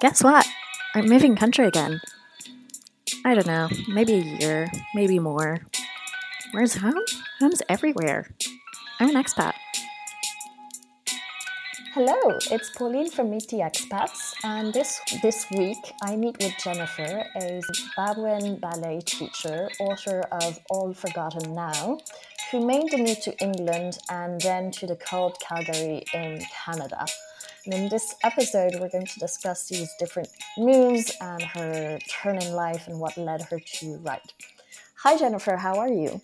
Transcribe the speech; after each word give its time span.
Guess 0.00 0.24
what? 0.24 0.46
I'm 0.94 1.10
moving 1.10 1.36
country 1.36 1.66
again. 1.66 2.00
I 3.22 3.34
don't 3.34 3.46
know, 3.46 3.68
maybe 3.86 4.14
a 4.14 4.38
year, 4.40 4.66
maybe 4.94 5.18
more. 5.18 5.60
Where's 6.52 6.76
home? 6.76 7.04
Home's 7.38 7.60
everywhere. 7.68 8.30
I'm 8.98 9.10
an 9.10 9.22
expat. 9.22 9.52
Hello, 11.92 12.38
it's 12.50 12.70
Pauline 12.70 13.10
from 13.10 13.28
Meet 13.28 13.48
the 13.48 13.58
Expats, 13.58 14.32
and 14.42 14.72
this 14.72 15.02
this 15.22 15.44
week 15.50 15.92
I 16.02 16.16
meet 16.16 16.38
with 16.38 16.54
Jennifer, 16.64 17.22
a 17.36 17.60
Zimbabwean 17.60 18.58
ballet 18.58 19.00
teacher, 19.04 19.68
author 19.80 20.20
of 20.32 20.58
All 20.70 20.94
Forgotten 20.94 21.52
Now, 21.52 21.98
who 22.50 22.64
made 22.64 22.90
the 22.90 22.96
move 22.96 23.20
to 23.20 23.36
England 23.44 23.98
and 24.08 24.40
then 24.40 24.70
to 24.70 24.86
the 24.86 24.96
cold 24.96 25.36
Calgary 25.46 26.04
in 26.14 26.40
Canada. 26.64 27.04
And 27.66 27.74
in 27.74 27.88
this 27.88 28.14
episode, 28.24 28.76
we're 28.80 28.88
going 28.88 29.06
to 29.06 29.18
discuss 29.18 29.68
these 29.68 29.90
different 29.98 30.28
moves 30.56 31.12
and 31.20 31.42
her 31.42 31.98
turn 32.08 32.40
in 32.40 32.52
life 32.52 32.86
and 32.86 32.98
what 32.98 33.16
led 33.18 33.42
her 33.42 33.60
to 33.60 33.96
write. 33.98 34.32
Hi, 35.02 35.16
Jennifer, 35.18 35.56
how 35.56 35.78
are 35.78 35.88
you? 35.88 36.20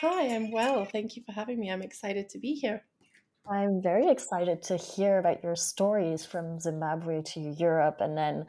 Hi, 0.00 0.34
I'm 0.34 0.50
well. 0.50 0.84
Thank 0.84 1.16
you 1.16 1.22
for 1.24 1.32
having 1.32 1.60
me. 1.60 1.70
I'm 1.70 1.82
excited 1.82 2.28
to 2.30 2.38
be 2.38 2.54
here. 2.54 2.82
I'm 3.48 3.80
very 3.82 4.08
excited 4.10 4.62
to 4.64 4.76
hear 4.76 5.18
about 5.18 5.42
your 5.42 5.56
stories 5.56 6.24
from 6.24 6.58
Zimbabwe 6.58 7.22
to 7.22 7.40
Europe 7.40 7.98
and 8.00 8.16
then 8.16 8.46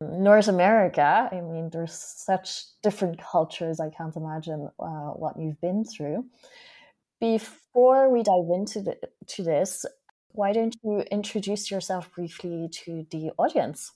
North 0.00 0.48
America. 0.48 1.28
I 1.30 1.40
mean, 1.40 1.70
there's 1.70 1.94
such 1.94 2.64
different 2.82 3.18
cultures. 3.18 3.80
I 3.80 3.90
can't 3.90 4.16
imagine 4.16 4.68
uh, 4.78 5.10
what 5.12 5.38
you've 5.38 5.60
been 5.60 5.84
through. 5.84 6.24
Before 7.20 8.10
we 8.10 8.22
dive 8.22 8.50
into 8.54 8.82
the, 8.82 8.96
to 9.28 9.42
this, 9.42 9.86
why 10.36 10.52
don't 10.52 10.76
you 10.82 11.00
introduce 11.10 11.70
yourself 11.70 12.12
briefly 12.12 12.68
to 12.70 13.06
the 13.10 13.32
audience? 13.38 13.92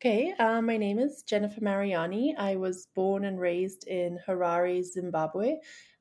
Okay, 0.00 0.32
uh, 0.38 0.62
my 0.62 0.76
name 0.78 0.98
is 0.98 1.22
Jennifer 1.22 1.60
Mariani. 1.60 2.34
I 2.38 2.56
was 2.56 2.86
born 2.94 3.24
and 3.24 3.38
raised 3.38 3.86
in 3.86 4.18
Harare, 4.26 4.82
Zimbabwe. 4.82 5.56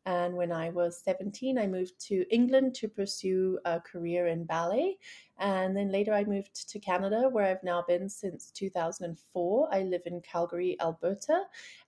And 0.06 0.36
when 0.36 0.52
I 0.52 0.70
was 0.70 1.02
17, 1.04 1.58
I 1.58 1.68
moved 1.68 2.00
to 2.08 2.26
England 2.34 2.74
to 2.76 2.88
pursue 2.88 3.60
a 3.66 3.80
career 3.80 4.28
in 4.28 4.46
ballet. 4.46 4.98
And 5.38 5.76
then 5.76 5.92
later 5.92 6.14
I 6.14 6.24
moved 6.24 6.70
to 6.70 6.80
Canada, 6.80 7.30
where 7.30 7.46
I've 7.46 7.64
now 7.64 7.84
been 7.88 8.10
since 8.10 8.52
2004. 8.52 9.70
I 9.72 9.84
live 9.84 10.02
in 10.06 10.22
Calgary, 10.22 10.78
Alberta. 10.82 11.44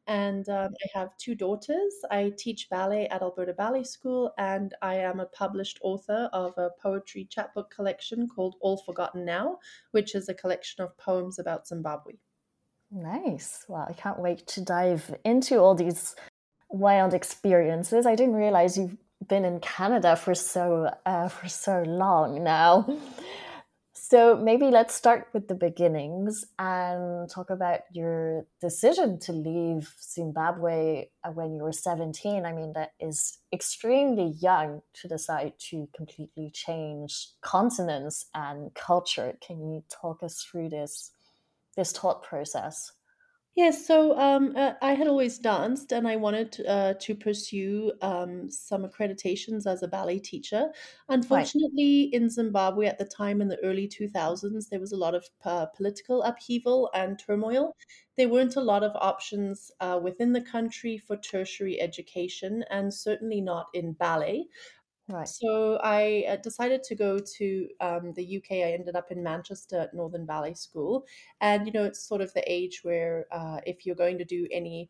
And 0.07 0.47
um, 0.49 0.73
I 0.83 0.99
have 0.99 1.17
two 1.17 1.35
daughters. 1.35 1.93
I 2.09 2.33
teach 2.37 2.69
ballet 2.69 3.07
at 3.07 3.21
Alberta 3.21 3.53
Ballet 3.53 3.83
School, 3.83 4.33
and 4.37 4.73
I 4.81 4.95
am 4.95 5.19
a 5.19 5.25
published 5.25 5.79
author 5.81 6.29
of 6.33 6.57
a 6.57 6.69
poetry 6.81 7.25
chapbook 7.29 7.73
collection 7.73 8.27
called 8.27 8.55
All 8.61 8.77
Forgotten 8.77 9.25
Now, 9.25 9.59
which 9.91 10.15
is 10.15 10.29
a 10.29 10.33
collection 10.33 10.83
of 10.83 10.97
poems 10.97 11.39
about 11.39 11.67
Zimbabwe. 11.67 12.13
Nice. 12.91 13.65
Well, 13.69 13.85
I 13.87 13.93
can't 13.93 14.19
wait 14.19 14.45
to 14.47 14.61
dive 14.61 15.15
into 15.23 15.57
all 15.59 15.75
these 15.75 16.15
wild 16.71 17.13
experiences. 17.13 18.05
I 18.05 18.15
didn't 18.15 18.35
realize 18.35 18.77
you've 18.77 18.97
been 19.27 19.45
in 19.45 19.59
Canada 19.59 20.15
for 20.15 20.33
so 20.33 20.89
uh, 21.05 21.27
for 21.27 21.47
so 21.47 21.83
long 21.83 22.43
now. 22.43 22.87
So 24.11 24.35
maybe 24.35 24.65
let's 24.65 24.93
start 24.93 25.29
with 25.31 25.47
the 25.47 25.55
beginnings 25.55 26.43
and 26.59 27.29
talk 27.29 27.49
about 27.49 27.81
your 27.93 28.45
decision 28.59 29.19
to 29.19 29.31
leave 29.31 29.93
Zimbabwe 30.01 31.05
uh, 31.23 31.31
when 31.31 31.55
you 31.55 31.63
were 31.63 31.71
17. 31.71 32.45
I 32.45 32.51
mean, 32.51 32.73
that 32.73 32.91
is 32.99 33.37
extremely 33.53 34.33
young 34.41 34.81
to 34.95 35.07
decide 35.07 35.53
to 35.69 35.87
completely 35.95 36.51
change 36.53 37.29
continents 37.39 38.25
and 38.33 38.73
culture. 38.73 39.37
Can 39.39 39.71
you 39.71 39.81
talk 39.89 40.23
us 40.23 40.43
through 40.43 40.69
this 40.69 41.11
this 41.77 41.93
thought 41.93 42.21
process? 42.21 42.91
Yes, 43.53 43.85
so 43.85 44.17
um, 44.17 44.55
uh, 44.55 44.75
I 44.81 44.93
had 44.93 45.07
always 45.07 45.37
danced 45.37 45.91
and 45.91 46.07
I 46.07 46.15
wanted 46.15 46.53
to, 46.53 46.69
uh, 46.69 46.93
to 47.01 47.15
pursue 47.15 47.91
um, 48.01 48.49
some 48.49 48.83
accreditations 48.85 49.65
as 49.67 49.83
a 49.83 49.89
ballet 49.89 50.19
teacher. 50.19 50.71
Right. 51.29 51.51
Unfortunately, 51.61 52.03
in 52.13 52.29
Zimbabwe 52.29 52.85
at 52.85 52.97
the 52.97 53.03
time 53.05 53.41
in 53.41 53.49
the 53.49 53.59
early 53.61 53.89
2000s, 53.89 54.69
there 54.69 54.79
was 54.79 54.93
a 54.93 54.97
lot 54.97 55.15
of 55.15 55.25
uh, 55.43 55.65
political 55.65 56.23
upheaval 56.23 56.89
and 56.93 57.19
turmoil. 57.19 57.75
There 58.15 58.29
weren't 58.29 58.55
a 58.55 58.61
lot 58.61 58.83
of 58.83 58.95
options 58.95 59.69
uh, 59.81 59.99
within 60.01 60.31
the 60.31 60.41
country 60.41 60.97
for 60.97 61.17
tertiary 61.17 61.77
education, 61.81 62.63
and 62.69 62.93
certainly 62.93 63.41
not 63.41 63.67
in 63.73 63.91
ballet. 63.91 64.47
Right. 65.07 65.27
So 65.27 65.77
I 65.83 66.25
uh, 66.27 66.35
decided 66.37 66.83
to 66.83 66.95
go 66.95 67.19
to 67.19 67.69
um, 67.81 68.13
the 68.13 68.23
UK. 68.37 68.57
I 68.57 68.73
ended 68.73 68.95
up 68.95 69.11
in 69.11 69.21
Manchester 69.23 69.79
at 69.79 69.93
Northern 69.93 70.25
Ballet 70.25 70.53
School. 70.53 71.05
And, 71.41 71.67
you 71.67 71.73
know, 71.73 71.83
it's 71.83 72.07
sort 72.07 72.21
of 72.21 72.33
the 72.33 72.43
age 72.49 72.81
where 72.83 73.25
uh, 73.31 73.59
if 73.65 73.85
you're 73.85 73.95
going 73.95 74.17
to 74.19 74.25
do 74.25 74.47
any 74.51 74.89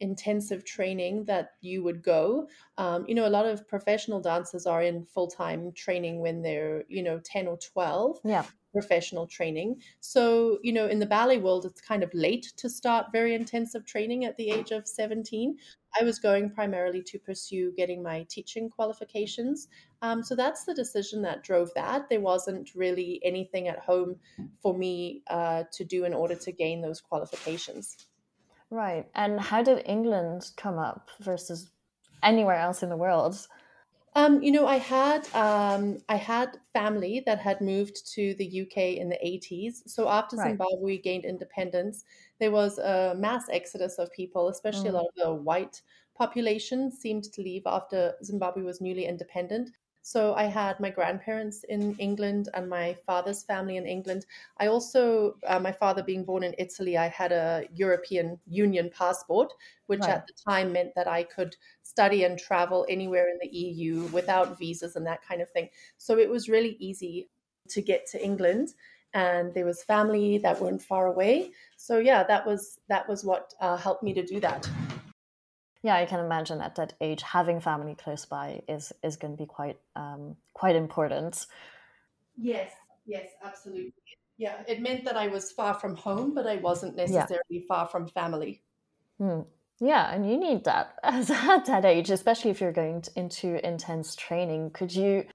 intensive 0.00 0.64
training 0.64 1.24
that 1.24 1.50
you 1.60 1.82
would 1.82 2.02
go. 2.02 2.48
Um, 2.78 3.04
you 3.08 3.14
know, 3.14 3.26
a 3.26 3.30
lot 3.30 3.46
of 3.46 3.66
professional 3.68 4.20
dancers 4.20 4.66
are 4.66 4.82
in 4.82 5.04
full 5.04 5.28
time 5.28 5.72
training 5.72 6.20
when 6.20 6.42
they're, 6.42 6.84
you 6.88 7.02
know, 7.02 7.20
10 7.24 7.46
or 7.46 7.58
12. 7.58 8.20
Yeah 8.24 8.46
professional 8.76 9.26
training. 9.26 9.80
So, 10.00 10.58
you 10.62 10.70
know, 10.70 10.86
in 10.86 10.98
the 10.98 11.06
ballet 11.06 11.38
world, 11.38 11.64
it's 11.64 11.80
kind 11.80 12.02
of 12.02 12.12
late 12.12 12.52
to 12.58 12.68
start 12.68 13.06
very 13.10 13.34
intensive 13.34 13.86
training 13.86 14.26
at 14.26 14.36
the 14.36 14.50
age 14.50 14.70
of 14.70 14.86
17. 14.86 15.56
I 15.98 16.04
was 16.04 16.18
going 16.18 16.50
primarily 16.50 17.02
to 17.04 17.18
pursue 17.18 17.72
getting 17.74 18.02
my 18.02 18.26
teaching 18.28 18.68
qualifications. 18.68 19.68
Um, 20.02 20.22
so 20.22 20.36
that's 20.36 20.64
the 20.64 20.74
decision 20.74 21.22
that 21.22 21.42
drove 21.42 21.70
that. 21.74 22.10
There 22.10 22.20
wasn't 22.20 22.74
really 22.74 23.18
anything 23.24 23.68
at 23.68 23.78
home 23.78 24.16
for 24.60 24.76
me 24.76 25.22
uh, 25.28 25.64
to 25.72 25.84
do 25.84 26.04
in 26.04 26.12
order 26.12 26.34
to 26.34 26.52
gain 26.52 26.82
those 26.82 27.00
qualifications. 27.00 27.96
Right. 28.70 29.10
And 29.14 29.40
how 29.40 29.62
did 29.64 29.82
England 29.86 30.52
come 30.56 30.78
up 30.78 31.10
versus 31.20 31.72
anywhere 32.22 32.56
else 32.58 32.82
in 32.82 32.88
the 32.90 32.96
world? 32.96 33.48
Um, 34.14 34.42
you 34.42 34.50
know, 34.50 34.66
I 34.66 34.76
had 34.76 35.28
um, 35.34 35.98
I 36.08 36.16
had 36.16 36.58
family 36.72 37.20
that 37.26 37.38
had 37.38 37.60
moved 37.60 38.10
to 38.14 38.34
the 38.34 38.46
UK 38.46 38.96
in 38.96 39.10
the 39.10 39.26
80s. 39.26 39.82
So 39.92 40.08
after 40.08 40.36
Right. 40.36 40.58
Zimbabwe 40.58 40.96
gained 40.98 41.26
independence, 41.26 42.02
there 42.40 42.50
was 42.50 42.78
a 42.78 43.14
mass 43.18 43.46
exodus 43.50 43.98
of 43.98 44.10
people, 44.12 44.48
especially 44.48 44.88
a 44.90 44.92
Mm. 44.92 44.94
lot 44.94 45.06
of 45.06 45.14
the 45.16 45.34
white 45.34 45.82
population 46.14 46.90
seemed 46.90 47.24
to 47.24 47.42
leave 47.42 47.62
after 47.66 48.14
Zimbabwe 48.24 48.62
was 48.62 48.80
newly 48.80 49.04
independent. 49.04 49.70
So 50.06 50.34
I 50.34 50.44
had 50.44 50.78
my 50.78 50.90
grandparents 50.90 51.64
in 51.64 51.96
England 51.98 52.48
and 52.54 52.70
my 52.70 52.94
father's 52.94 53.42
family 53.42 53.76
in 53.76 53.86
England. 53.86 54.24
I 54.56 54.68
also, 54.68 55.36
uh, 55.44 55.58
my 55.58 55.72
father 55.72 56.00
being 56.00 56.24
born 56.24 56.44
in 56.44 56.54
Italy, 56.58 56.96
I 56.96 57.08
had 57.08 57.32
a 57.32 57.66
European 57.74 58.38
Union 58.46 58.88
passport, 58.88 59.52
which 59.86 60.02
Right. 60.02 60.10
at 60.10 60.28
the 60.28 60.32
time 60.48 60.72
meant 60.72 60.94
that 60.94 61.08
I 61.08 61.24
could 61.24 61.56
study 61.82 62.22
and 62.22 62.38
travel 62.38 62.86
anywhere 62.88 63.28
in 63.28 63.38
the 63.42 63.48
EU 63.48 64.06
without 64.12 64.56
visas 64.56 64.94
and 64.94 65.04
that 65.08 65.22
kind 65.22 65.42
of 65.42 65.50
thing. 65.50 65.70
So 65.96 66.16
it 66.16 66.30
was 66.30 66.48
really 66.48 66.76
easy 66.78 67.28
to 67.70 67.82
get 67.82 68.06
to 68.12 68.24
England, 68.24 68.74
and 69.12 69.54
there 69.54 69.66
was 69.66 69.82
family 69.82 70.38
that 70.38 70.60
weren't 70.60 70.82
far 70.82 71.06
away. 71.08 71.50
So 71.76 71.98
yeah, 71.98 72.22
that 72.22 72.46
was 72.46 72.78
that 72.86 73.08
was 73.08 73.24
what 73.24 73.54
uh, 73.58 73.76
helped 73.76 74.04
me 74.04 74.14
to 74.14 74.24
do 74.24 74.38
that. 74.38 74.70
Yeah, 75.86 75.94
I 75.94 76.04
can 76.04 76.18
imagine 76.18 76.60
at 76.60 76.74
that 76.74 76.94
age 77.00 77.22
having 77.22 77.60
family 77.60 77.94
close 77.94 78.24
by 78.24 78.60
is 78.68 78.92
is 79.04 79.14
going 79.14 79.36
to 79.36 79.40
be 79.40 79.46
quite 79.46 79.78
um, 79.94 80.34
quite 80.52 80.74
important. 80.74 81.46
Yes, 82.36 82.72
yes, 83.06 83.28
absolutely. 83.40 83.94
Yeah, 84.36 84.64
it 84.66 84.82
meant 84.82 85.04
that 85.04 85.16
I 85.16 85.28
was 85.28 85.52
far 85.52 85.74
from 85.74 85.94
home, 85.94 86.34
but 86.34 86.44
I 86.44 86.56
wasn't 86.56 86.96
Yeah. 86.96 87.04
necessarily 87.04 87.64
far 87.68 87.86
from 87.86 88.08
family. 88.08 88.64
Hmm. 89.18 89.42
Yeah, 89.78 90.12
and 90.12 90.28
you 90.28 90.36
need 90.36 90.64
that 90.64 90.98
as 91.04 91.30
at 91.30 91.66
that 91.66 91.84
age, 91.84 92.10
especially 92.10 92.50
if 92.50 92.60
you're 92.60 92.72
going 92.72 93.02
to, 93.02 93.10
into 93.16 93.64
intense 93.64 94.16
training. 94.16 94.70
Could 94.72 94.92
you? 94.92 95.26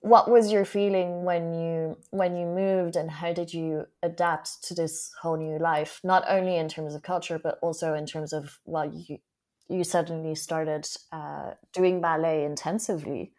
What 0.00 0.28
was 0.28 0.50
your 0.50 0.64
feeling 0.64 1.22
when 1.22 1.54
you 1.54 1.96
when 2.10 2.36
you 2.36 2.46
moved, 2.46 2.96
and 2.96 3.08
how 3.08 3.32
did 3.32 3.54
you 3.54 3.86
adapt 4.02 4.64
to 4.64 4.74
this 4.74 5.12
whole 5.22 5.36
new 5.36 5.60
life? 5.60 6.00
Not 6.02 6.24
only 6.26 6.56
in 6.56 6.68
terms 6.68 6.96
of 6.96 7.02
culture, 7.02 7.38
but 7.38 7.60
also 7.62 7.94
in 7.94 8.04
terms 8.04 8.32
of 8.32 8.58
well, 8.64 8.92
you 8.92 9.18
you 9.68 9.84
suddenly 9.84 10.34
started 10.34 10.88
uh, 11.12 11.54
doing 11.72 12.00
ballet 12.00 12.44
intensively. 12.44 13.34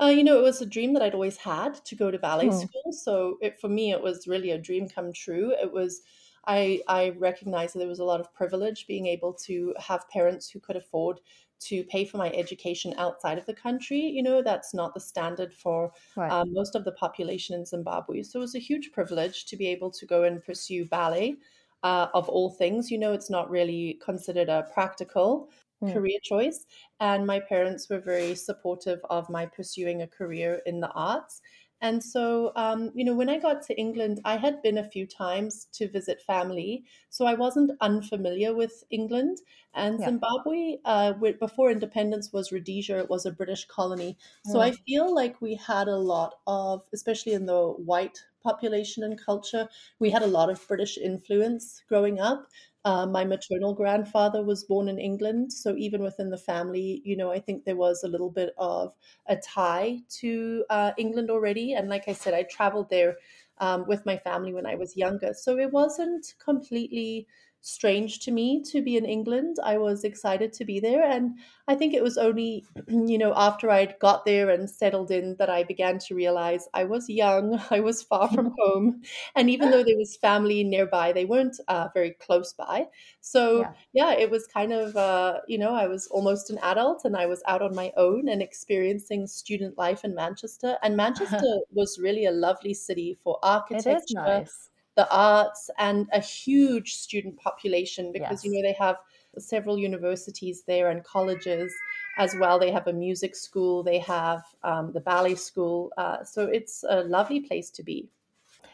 Uh, 0.00 0.06
you 0.06 0.22
know, 0.22 0.38
it 0.38 0.42
was 0.42 0.60
a 0.60 0.66
dream 0.66 0.92
that 0.92 1.02
I'd 1.02 1.14
always 1.14 1.36
had 1.38 1.74
to 1.86 1.96
go 1.96 2.10
to 2.10 2.18
ballet 2.18 2.50
Hmm. 2.50 2.50
school. 2.50 2.92
So 2.92 3.38
it, 3.40 3.60
for 3.60 3.68
me, 3.68 3.90
it 3.90 4.00
was 4.02 4.28
really 4.28 4.50
a 4.50 4.58
dream 4.58 4.88
come 4.88 5.12
true. 5.12 5.52
It 5.52 5.72
was, 5.72 6.02
I, 6.46 6.82
I 6.86 7.10
recognized 7.10 7.74
that 7.74 7.80
there 7.80 7.88
was 7.88 7.98
a 7.98 8.04
lot 8.04 8.20
of 8.20 8.32
privilege 8.32 8.86
being 8.86 9.06
able 9.06 9.34
to 9.34 9.74
have 9.78 10.08
parents 10.08 10.48
who 10.50 10.60
could 10.60 10.76
afford 10.76 11.20
to 11.60 11.82
pay 11.84 12.04
for 12.04 12.16
my 12.18 12.30
education 12.32 12.94
outside 12.96 13.38
of 13.38 13.46
the 13.46 13.54
country. 13.54 13.98
You 13.98 14.22
know, 14.22 14.40
that's 14.40 14.72
not 14.72 14.94
the 14.94 15.00
standard 15.00 15.52
for 15.52 15.92
Right. 16.14 16.38
um, 16.42 16.52
most 16.52 16.76
of 16.76 16.84
the 16.84 16.92
population 16.92 17.56
in 17.56 17.66
Zimbabwe. 17.66 18.22
So 18.22 18.38
it 18.38 18.42
was 18.42 18.54
a 18.54 18.60
huge 18.60 18.92
privilege 18.92 19.46
to 19.46 19.56
be 19.56 19.66
able 19.66 19.90
to 19.90 20.06
go 20.06 20.22
and 20.22 20.40
pursue 20.44 20.84
ballet. 20.86 21.36
Uh, 21.82 22.08
of 22.14 22.28
all 22.28 22.50
things, 22.50 22.90
you 22.90 22.98
know, 22.98 23.12
it's 23.12 23.30
not 23.30 23.48
really 23.50 23.94
considered 24.02 24.48
a 24.48 24.64
practical 24.74 25.48
Hmm. 25.80 25.98
career 25.98 26.18
choice. 26.22 26.66
And 27.00 27.26
my 27.26 27.40
parents 27.40 27.88
were 27.88 28.00
very 28.00 28.34
supportive 28.34 29.00
of 29.10 29.30
my 29.30 29.46
pursuing 29.46 30.02
a 30.02 30.06
career 30.08 30.60
in 30.66 30.80
the 30.80 30.90
arts. 30.90 31.40
And 31.80 32.02
so, 32.02 32.50
um, 32.56 32.90
you 32.94 33.04
know, 33.04 33.14
when 33.14 33.28
I 33.28 33.38
got 33.38 33.62
to 33.62 33.78
England, 33.78 34.20
I 34.24 34.36
had 34.36 34.60
been 34.62 34.76
a 34.76 34.90
few 34.90 35.06
times 35.06 35.66
to 35.74 35.88
visit 35.88 36.20
family. 36.20 36.84
So 37.08 37.24
I 37.24 37.34
wasn't 37.34 37.70
unfamiliar 37.80 38.52
with 38.52 38.82
England. 38.90 39.38
And 39.74 39.98
Yeah. 39.98 40.10
Zimbabwe, 40.10 40.78
uh, 40.84 41.12
before 41.12 41.70
independence, 41.70 42.32
was 42.32 42.50
Rhodesia. 42.50 42.98
It 42.98 43.08
was 43.10 43.24
a 43.26 43.30
British 43.32 43.64
colony. 43.66 44.18
So 44.42 44.60
I 44.60 44.72
Mm. 44.72 44.78
feel 44.86 45.14
like 45.14 45.40
we 45.40 45.54
had 45.54 45.86
a 45.86 45.96
lot 45.98 46.40
of, 46.48 46.82
especially 46.92 47.32
in 47.34 47.46
the 47.46 47.68
white 47.68 48.24
population 48.42 49.04
and 49.04 49.18
culture, 49.20 49.68
we 49.98 50.10
had 50.10 50.22
a 50.22 50.26
lot 50.26 50.50
of 50.50 50.66
British 50.68 50.98
influence 50.98 51.82
growing 51.88 52.20
up. 52.20 52.48
Uh, 52.84 53.06
my 53.06 53.24
maternal 53.24 53.74
grandfather 53.74 54.42
was 54.42 54.64
born 54.64 54.88
in 54.88 54.98
England. 54.98 55.52
So 55.52 55.76
even 55.76 56.02
within 56.02 56.30
the 56.30 56.38
family, 56.38 57.02
you 57.04 57.16
know, 57.16 57.30
I 57.30 57.40
think 57.40 57.64
there 57.64 57.76
was 57.76 58.02
a 58.02 58.08
little 58.08 58.30
bit 58.30 58.54
of 58.56 58.94
a 59.26 59.36
tie 59.36 59.98
to 60.20 60.64
uh, 60.70 60.92
England 60.96 61.30
already. 61.30 61.74
And 61.74 61.88
like 61.88 62.08
I 62.08 62.12
said, 62.12 62.34
I 62.34 62.44
traveled 62.44 62.88
there 62.88 63.16
um, 63.58 63.86
with 63.86 64.06
my 64.06 64.16
family 64.16 64.54
when 64.54 64.66
I 64.66 64.76
was 64.76 64.96
younger. 64.96 65.34
So 65.34 65.58
it 65.58 65.72
wasn't 65.72 66.34
completely 66.38 67.26
strange 67.68 68.20
to 68.20 68.30
me 68.30 68.62
to 68.62 68.80
be 68.82 68.96
in 68.96 69.04
England. 69.04 69.56
I 69.62 69.78
was 69.78 70.04
excited 70.04 70.52
to 70.54 70.64
be 70.64 70.80
there. 70.80 71.02
And 71.02 71.38
I 71.68 71.74
think 71.74 71.94
it 71.94 72.02
was 72.02 72.16
only, 72.18 72.66
you 72.88 73.18
know, 73.18 73.32
after 73.36 73.70
I'd 73.70 73.98
got 73.98 74.24
there 74.24 74.50
and 74.50 74.70
settled 74.70 75.10
in 75.10 75.36
that 75.36 75.50
I 75.50 75.64
began 75.64 75.98
to 76.00 76.14
realize 76.14 76.68
I 76.74 76.84
was 76.84 77.08
young, 77.08 77.60
I 77.70 77.80
was 77.80 78.02
far 78.02 78.28
from 78.30 78.54
home. 78.58 79.02
And 79.34 79.50
even 79.50 79.70
though 79.70 79.84
there 79.84 79.96
was 79.98 80.16
family 80.16 80.64
nearby, 80.64 81.12
they 81.12 81.24
weren't 81.24 81.60
uh, 81.68 81.88
very 81.94 82.12
close 82.12 82.52
by. 82.52 82.86
So 83.20 83.64
Yeah. 83.64 83.74
yeah, 83.92 84.12
it 84.12 84.30
was 84.30 84.46
kind 84.46 84.72
of, 84.72 84.96
uh, 84.96 85.40
you 85.46 85.58
know, 85.58 85.74
I 85.74 85.86
was 85.86 86.06
almost 86.08 86.50
an 86.50 86.58
adult 86.58 87.04
and 87.04 87.16
I 87.16 87.26
was 87.26 87.42
out 87.46 87.62
on 87.62 87.74
my 87.74 87.92
own 87.96 88.28
and 88.28 88.42
experiencing 88.42 89.26
student 89.26 89.76
life 89.78 90.04
in 90.04 90.14
Manchester. 90.14 90.78
And 90.82 90.96
Manchester 90.96 91.46
was 91.70 91.98
really 92.00 92.24
a 92.24 92.30
lovely 92.32 92.74
city 92.74 93.14
for 93.22 93.38
It 93.72 93.86
is 93.86 94.10
architecture, 94.10 94.10
nice. 94.10 94.67
The 94.98 95.08
arts, 95.14 95.70
and 95.78 96.08
a 96.12 96.20
huge 96.20 96.94
student 96.94 97.36
population 97.36 98.10
because, 98.12 98.44
you 98.44 98.50
know, 98.52 98.62
they 98.62 98.72
have 98.72 98.96
several 99.38 99.78
universities 99.78 100.64
there 100.66 100.90
and 100.90 101.04
colleges 101.04 101.72
as 102.18 102.34
well. 102.34 102.58
They 102.58 102.72
have 102.72 102.88
a 102.88 102.92
music 102.92 103.36
school, 103.36 103.84
they 103.84 104.00
have 104.00 104.42
um, 104.64 104.90
the 104.92 105.00
ballet 105.00 105.36
school. 105.36 105.92
Uh, 105.96 106.24
so 106.24 106.46
it's 106.46 106.84
a 106.88 107.04
lovely 107.04 107.38
place 107.38 107.70
to 107.70 107.84
be. 107.84 108.08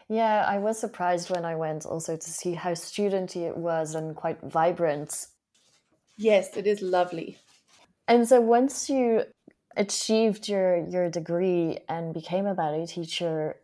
Yeah, 0.09 0.47
I 0.49 0.57
was 0.59 0.79
surprised 0.79 1.29
when 1.29 1.45
I 1.45 1.57
went 1.57 1.85
also 1.85 2.17
to 2.17 2.31
see 2.31 2.55
how 2.55 2.73
studenty 2.73 3.47
it 3.47 3.57
was 3.59 3.95
and 3.95 4.17
quite 4.17 4.41
vibrant. 4.41 5.27
Yes, 6.17 6.57
it 6.57 6.67
is 6.67 6.81
lovely. 6.81 7.37
And 8.09 8.27
so 8.27 8.41
once 8.41 8.89
you 8.89 9.25
achieved 9.77 10.49
your 10.49 10.87
your 10.89 11.11
degree 11.11 11.81
and 11.87 12.15
became 12.15 12.47
a 12.47 12.55
ballet 12.55 12.87
teacher, 12.87 13.57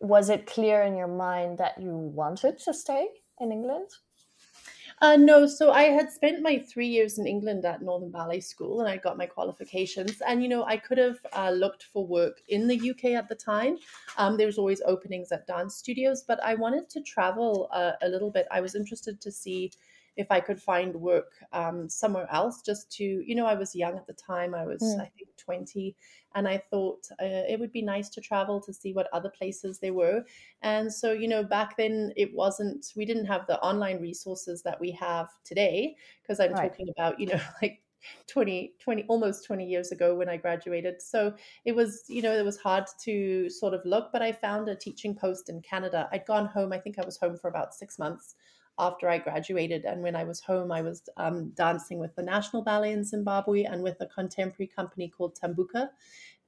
was 0.00 0.28
it 0.28 0.46
clear 0.46 0.82
in 0.82 0.96
your 0.96 1.08
mind 1.08 1.58
that 1.58 1.80
you 1.80 1.96
wanted 1.96 2.58
to 2.60 2.74
stay 2.74 3.08
in 3.40 3.52
England? 3.52 3.90
Uh, 5.02 5.16
no, 5.16 5.46
so 5.46 5.72
I 5.72 5.84
had 5.84 6.10
spent 6.10 6.42
my 6.42 6.58
three 6.58 6.86
years 6.86 7.18
in 7.18 7.26
England 7.26 7.66
at 7.66 7.82
Northern 7.82 8.10
Ballet 8.10 8.40
School 8.40 8.80
and 8.80 8.88
I 8.88 8.96
got 8.96 9.18
my 9.18 9.26
qualifications. 9.26 10.22
And, 10.26 10.42
you 10.42 10.48
know, 10.48 10.64
I 10.64 10.78
could 10.78 10.96
have 10.96 11.18
uh, 11.34 11.50
looked 11.50 11.84
for 11.84 12.06
work 12.06 12.40
in 12.48 12.66
the 12.66 12.90
UK 12.90 13.04
at 13.12 13.28
the 13.28 13.34
time. 13.34 13.76
Um, 14.16 14.38
there 14.38 14.46
was 14.46 14.56
always 14.56 14.80
openings 14.86 15.32
at 15.32 15.46
dance 15.46 15.76
studios, 15.76 16.24
but 16.26 16.42
I 16.42 16.54
wanted 16.54 16.88
to 16.90 17.02
travel 17.02 17.68
uh, 17.72 17.92
a 18.00 18.08
little 18.08 18.30
bit. 18.30 18.46
I 18.50 18.62
was 18.62 18.74
interested 18.74 19.20
to 19.20 19.30
see 19.30 19.70
if 20.16 20.30
I 20.30 20.40
could 20.40 20.60
find 20.62 20.94
work 20.96 21.32
um, 21.52 21.88
somewhere 21.88 22.26
else 22.30 22.62
just 22.62 22.90
to, 22.92 23.04
you 23.04 23.34
know, 23.34 23.46
I 23.46 23.54
was 23.54 23.74
young 23.74 23.96
at 23.96 24.06
the 24.06 24.14
time. 24.14 24.54
I 24.54 24.64
was, 24.64 24.82
Mm. 24.82 25.00
I 25.00 25.06
think, 25.16 25.28
20. 25.36 25.96
And 26.34 26.48
I 26.48 26.58
thought 26.58 27.08
uh, 27.20 27.44
it 27.48 27.60
would 27.60 27.72
be 27.72 27.82
nice 27.82 28.08
to 28.10 28.20
travel 28.20 28.60
to 28.62 28.72
see 28.72 28.92
what 28.92 29.08
other 29.12 29.30
places 29.30 29.78
there 29.80 29.94
were. 29.94 30.24
And 30.62 30.92
so, 30.92 31.12
you 31.12 31.28
know, 31.28 31.44
back 31.44 31.76
then 31.76 32.12
it 32.16 32.34
wasn't, 32.34 32.92
we 32.96 33.04
didn't 33.04 33.26
have 33.26 33.46
the 33.46 33.60
online 33.60 34.00
resources 34.00 34.62
that 34.62 34.80
we 34.80 34.90
have 34.92 35.28
today, 35.44 35.96
because 36.22 36.40
I'm 36.40 36.54
Right. 36.54 36.70
talking 36.70 36.88
about, 36.96 37.20
you 37.20 37.26
know, 37.26 37.40
like 37.62 37.82
20, 38.26 38.74
20, 38.78 39.04
almost 39.04 39.44
20 39.44 39.66
years 39.66 39.92
ago 39.92 40.14
when 40.14 40.28
I 40.28 40.36
graduated. 40.36 41.02
So 41.02 41.36
it 41.64 41.72
was, 41.72 42.04
you 42.08 42.22
know, 42.22 42.32
it 42.32 42.44
was 42.44 42.58
hard 42.58 42.84
to 43.02 43.48
sort 43.50 43.74
of 43.74 43.84
look, 43.84 44.12
but 44.12 44.22
I 44.22 44.32
found 44.32 44.68
a 44.68 44.76
teaching 44.76 45.14
post 45.14 45.48
in 45.48 45.60
Canada. 45.62 46.08
I'd 46.12 46.26
gone 46.26 46.46
home, 46.46 46.72
I 46.72 46.78
think 46.80 46.98
I 46.98 47.04
was 47.04 47.18
home 47.18 47.36
for 47.36 47.48
about 47.48 47.74
six 47.74 47.98
months 47.98 48.34
after 48.78 49.08
I 49.08 49.18
graduated. 49.18 49.84
And 49.84 50.02
when 50.02 50.16
I 50.16 50.24
was 50.24 50.40
home, 50.40 50.70
I 50.70 50.82
was 50.82 51.02
um, 51.16 51.50
dancing 51.50 51.98
with 51.98 52.14
the 52.14 52.22
National 52.22 52.62
Ballet 52.62 52.92
in 52.92 53.04
Zimbabwe 53.04 53.64
and 53.64 53.82
with 53.82 53.96
a 54.00 54.06
contemporary 54.06 54.68
company 54.68 55.08
called 55.08 55.38
Tumbuka. 55.38 55.88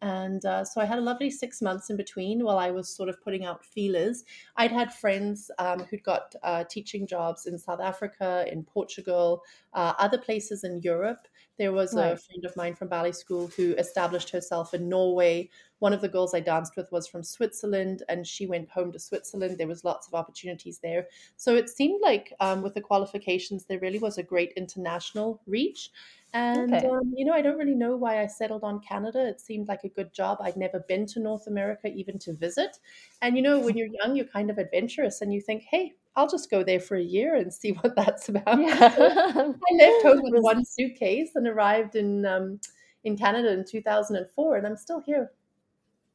And 0.01 0.45
uh, 0.45 0.65
so 0.65 0.81
I 0.81 0.85
had 0.85 0.99
a 0.99 1.03
lovely 1.03 1.31
six 1.31 1.61
months 1.61 1.91
in 1.91 1.97
between 1.97 2.45
while 2.45 2.59
I 2.59 2.71
was 2.71 2.89
sort 2.89 3.09
of 3.09 3.21
putting 3.21 3.45
out 3.45 3.65
feelers. 3.65 4.25
I'd 4.57 4.71
had 4.71 4.95
friends 4.95 5.51
um, 5.59 5.81
who'd 5.81 6.05
got 6.05 6.35
uh, 6.45 6.65
teaching 6.65 7.07
jobs 7.07 7.47
in 7.47 7.59
South 7.59 7.81
Africa, 7.81 8.45
in 8.51 8.63
Portugal, 8.63 9.43
uh, 9.75 9.95
other 9.99 10.19
places 10.19 10.63
in 10.63 10.81
Europe. 10.83 11.27
There 11.59 11.73
was 11.73 11.97
a 11.97 12.17
friend 12.17 12.45
of 12.45 12.57
mine 12.57 12.75
from 12.75 12.89
ballet 12.89 13.13
school 13.13 13.49
who 13.49 13.75
established 13.75 14.31
herself 14.31 14.73
in 14.75 14.89
Norway. 14.89 15.51
One 15.81 15.93
of 15.93 16.01
the 16.01 16.09
girls 16.09 16.35
I 16.35 16.41
danced 16.41 16.77
with 16.77 16.91
was 16.93 17.07
from 17.09 17.23
Switzerland, 17.23 18.03
and 18.09 18.27
she 18.27 18.47
went 18.47 18.71
home 18.71 18.93
to 18.93 18.99
Switzerland. 18.99 19.59
There 19.59 19.67
was 19.67 19.85
lots 19.85 20.07
of 20.07 20.15
opportunities 20.15 20.79
there. 20.79 21.09
So 21.37 21.57
it 21.57 21.69
seemed 21.69 22.01
like 22.01 22.33
um, 22.41 22.63
with 22.63 22.75
the 22.75 22.81
qualifications, 22.81 23.65
there 23.67 23.81
really 23.81 23.99
was 23.99 24.19
a 24.19 24.23
great 24.23 24.53
international 24.57 25.43
reach. 25.47 25.91
And, 26.35 26.83
Okay. 26.83 26.83
um, 26.85 27.13
you 27.17 27.25
know, 27.25 27.33
I 27.33 27.41
don't 27.41 27.57
really 27.59 27.75
know 27.75 27.97
why 27.97 28.21
I 28.21 28.27
settled 28.27 28.63
on 28.63 28.81
Canada. 28.81 29.27
It 29.27 29.41
seemed 29.41 29.67
like 29.67 29.83
a 29.83 29.89
good 29.89 30.13
job. 30.13 30.39
I'd 30.41 30.57
never 30.59 30.81
been 30.81 31.07
to 31.07 31.21
North 31.21 31.47
America 31.47 31.89
even 31.89 32.19
to 32.21 32.35
visit. 32.35 32.79
And, 33.23 33.35
you 33.37 33.43
know, 33.43 33.59
when 33.61 33.77
you're 33.77 33.89
young, 34.03 34.15
you're 34.15 34.27
kind 34.27 34.51
of 34.51 34.59
adventurous 34.59 35.23
and 35.23 35.33
you 35.33 35.41
think, 35.41 35.63
hey, 35.63 35.95
I'll 36.19 36.29
just 36.29 36.51
go 36.51 36.65
there 36.65 36.81
for 36.81 36.97
a 36.97 37.03
year 37.03 37.37
and 37.37 37.55
see 37.55 37.71
what 37.81 37.95
that's 37.95 38.29
about. 38.29 38.61
Yeah. 38.61 38.93
I 38.99 39.75
left 39.75 40.03
home 40.03 40.21
with 40.23 40.43
one 40.43 40.65
suitcase 40.65 41.31
and 41.35 41.47
arrived 41.47 41.95
in 41.95 42.27
um, 42.27 42.61
in 43.05 43.17
Canada 43.17 43.53
in 43.53 43.65
2004, 43.65 44.57
and 44.57 44.67
I'm 44.67 44.77
still 44.77 45.01
here. 45.01 45.31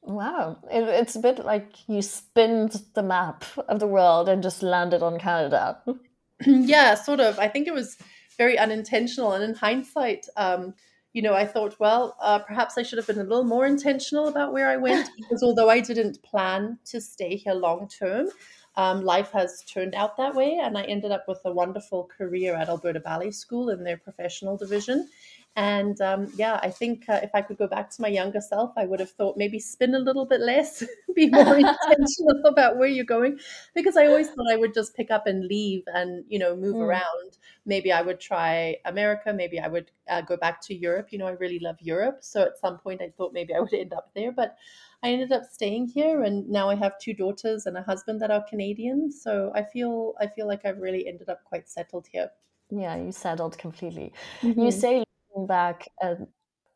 Wow. 0.02 0.58
It, 0.70 0.84
it's 0.84 1.16
a 1.16 1.20
bit 1.20 1.46
like 1.46 1.88
you 1.88 2.02
spinned 2.02 2.82
the 2.94 3.04
map 3.04 3.46
of 3.70 3.80
the 3.80 3.88
world 3.88 4.28
and 4.28 4.44
just 4.44 4.62
landed 4.62 5.02
on 5.02 5.18
Canada. 5.18 5.82
yeah, 6.46 6.96
sort 6.96 7.22
of. 7.22 7.40
I 7.40 7.48
think 7.48 7.68
it 7.68 7.74
was 7.74 7.98
very 8.38 8.60
unintentional, 8.60 9.32
and 9.32 9.44
in 9.44 9.54
hindsight, 9.54 10.28
um, 10.36 10.74
you 11.14 11.22
know, 11.22 11.36
I 11.36 11.46
thought, 11.46 11.80
well, 11.80 12.18
uh, 12.20 12.40
perhaps 12.40 12.78
I 12.78 12.84
should 12.84 12.98
have 12.98 13.08
been 13.08 13.20
a 13.20 13.24
little 13.24 13.44
more 13.44 13.66
intentional 13.66 14.28
about 14.28 14.52
where 14.52 14.70
I 14.70 14.78
went 14.78 15.10
because 15.16 15.44
although 15.44 15.70
I 15.70 15.80
didn't 15.80 16.22
plan 16.24 16.80
to 16.86 17.00
stay 17.00 17.36
here 17.36 17.54
long 17.54 17.88
term, 17.88 18.30
um, 18.76 19.04
life 19.04 19.32
has 19.32 19.64
turned 19.64 19.94
out 19.94 20.18
that 20.18 20.34
way, 20.34 20.60
and 20.62 20.78
I 20.78 20.84
ended 20.84 21.12
up 21.12 21.28
with 21.28 21.42
a 21.46 21.52
wonderful 21.52 22.10
career 22.18 22.56
at 22.56 22.70
Alberta 22.70 23.00
Ballet 23.00 23.32
School 23.32 23.70
in 23.70 23.84
their 23.84 23.98
professional 23.98 24.58
division. 24.58 25.10
And 25.56 26.02
um, 26.02 26.32
yeah, 26.36 26.60
I 26.64 26.72
think 26.72 27.08
uh, 27.08 27.20
if 27.22 27.30
I 27.36 27.44
could 27.44 27.58
go 27.60 27.68
back 27.68 27.92
to 27.92 28.02
my 28.02 28.08
younger 28.08 28.42
self, 28.42 28.74
I 28.76 28.86
would 28.86 29.00
have 29.00 29.12
thought 29.12 29.38
maybe 29.38 29.60
spin 29.60 29.94
a 29.94 30.00
little 30.00 30.26
bit 30.26 30.42
less, 30.42 30.84
be 31.16 31.30
more 31.30 31.56
intentional 31.58 32.44
about 32.48 32.78
where 32.78 32.88
you're 32.88 33.06
going, 33.06 33.40
because 33.76 33.96
I 33.96 34.08
always 34.08 34.30
thought 34.30 34.52
I 34.52 34.56
would 34.56 34.74
just 34.74 34.96
pick 34.96 35.12
up 35.12 35.28
and 35.28 35.46
leave 35.46 35.84
and 35.88 36.26
you 36.28 36.40
know 36.40 36.56
move 36.56 36.80
Mm. 36.80 36.82
around. 36.82 37.38
Maybe 37.66 37.92
I 37.92 38.02
would 38.02 38.20
try 38.20 38.78
America. 38.86 39.32
Maybe 39.32 39.60
I 39.60 39.68
would 39.68 39.92
uh, 40.08 40.22
go 40.22 40.38
back 40.38 40.60
to 40.62 40.74
Europe. 40.76 41.12
You 41.12 41.20
know, 41.20 41.28
I 41.28 41.32
really 41.32 41.60
love 41.60 41.78
Europe, 41.82 42.24
so 42.24 42.42
at 42.42 42.58
some 42.58 42.80
point 42.80 43.02
I 43.04 43.12
thought 43.12 43.32
maybe 43.34 43.54
I 43.54 43.60
would 43.60 43.74
end 43.76 43.94
up 43.94 44.12
there, 44.16 44.32
but 44.32 44.58
I 45.04 45.12
ended 45.12 45.32
up 45.32 45.44
staying 45.46 45.88
here, 45.90 46.24
and 46.24 46.50
now 46.50 46.68
I 46.70 46.76
have 46.76 46.98
two 46.98 47.14
daughters 47.14 47.68
and 47.68 47.78
a 47.78 47.84
husband 47.84 48.22
that 48.22 48.32
are 48.32 48.44
Canadian. 48.44 49.12
So 49.12 49.52
I 49.54 49.64
feel 49.64 50.16
I 50.20 50.26
feel 50.26 50.48
like 50.48 50.66
I've 50.66 50.80
really 50.80 51.08
ended 51.08 51.30
up 51.30 51.44
quite 51.44 51.70
settled 51.70 52.08
here. 52.08 52.32
Yeah, 52.70 52.96
you 52.96 53.12
settled 53.12 53.58
completely. 53.58 54.12
Mhm. 54.42 54.60
You 54.60 54.72
say 54.72 55.04
looking 55.34 55.48
back, 55.48 55.88
uh, 56.02 56.16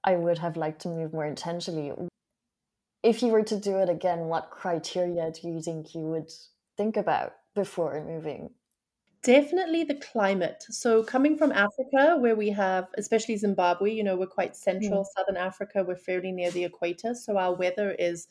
I 0.04 0.16
would 0.16 0.38
have 0.40 0.58
liked 0.58 0.82
to 0.82 0.90
move 0.90 1.14
more 1.14 1.26
intentionally. 1.26 1.92
If 3.04 3.22
you 3.22 3.30
were 3.30 3.44
to 3.44 3.60
do 3.60 3.78
it 3.78 3.90
again, 3.90 4.28
what 4.28 4.52
criteria 4.52 5.32
do 5.32 5.48
you 5.48 5.62
think 5.62 5.94
you 5.94 6.02
would 6.02 6.32
think 6.76 6.98
about 6.98 7.34
before 7.56 8.04
moving? 8.06 8.52
Definitely 9.24 9.84
the 9.84 9.96
climate. 9.96 10.64
So 10.70 11.04
coming 11.04 11.38
from 11.38 11.52
Africa, 11.52 12.18
where 12.20 12.36
we 12.36 12.50
have, 12.52 12.88
especially 12.98 13.36
Zimbabwe, 13.38 13.92
you 13.92 14.04
know, 14.04 14.16
we're 14.16 14.28
quite 14.28 14.56
central, 14.56 15.06
Southern 15.16 15.38
Africa, 15.38 15.84
we're 15.84 15.96
fairly 15.96 16.32
near 16.32 16.52
the 16.52 16.64
equator, 16.64 17.14
so 17.14 17.38
our 17.38 17.54
weather 17.54 17.92
is 17.92 18.28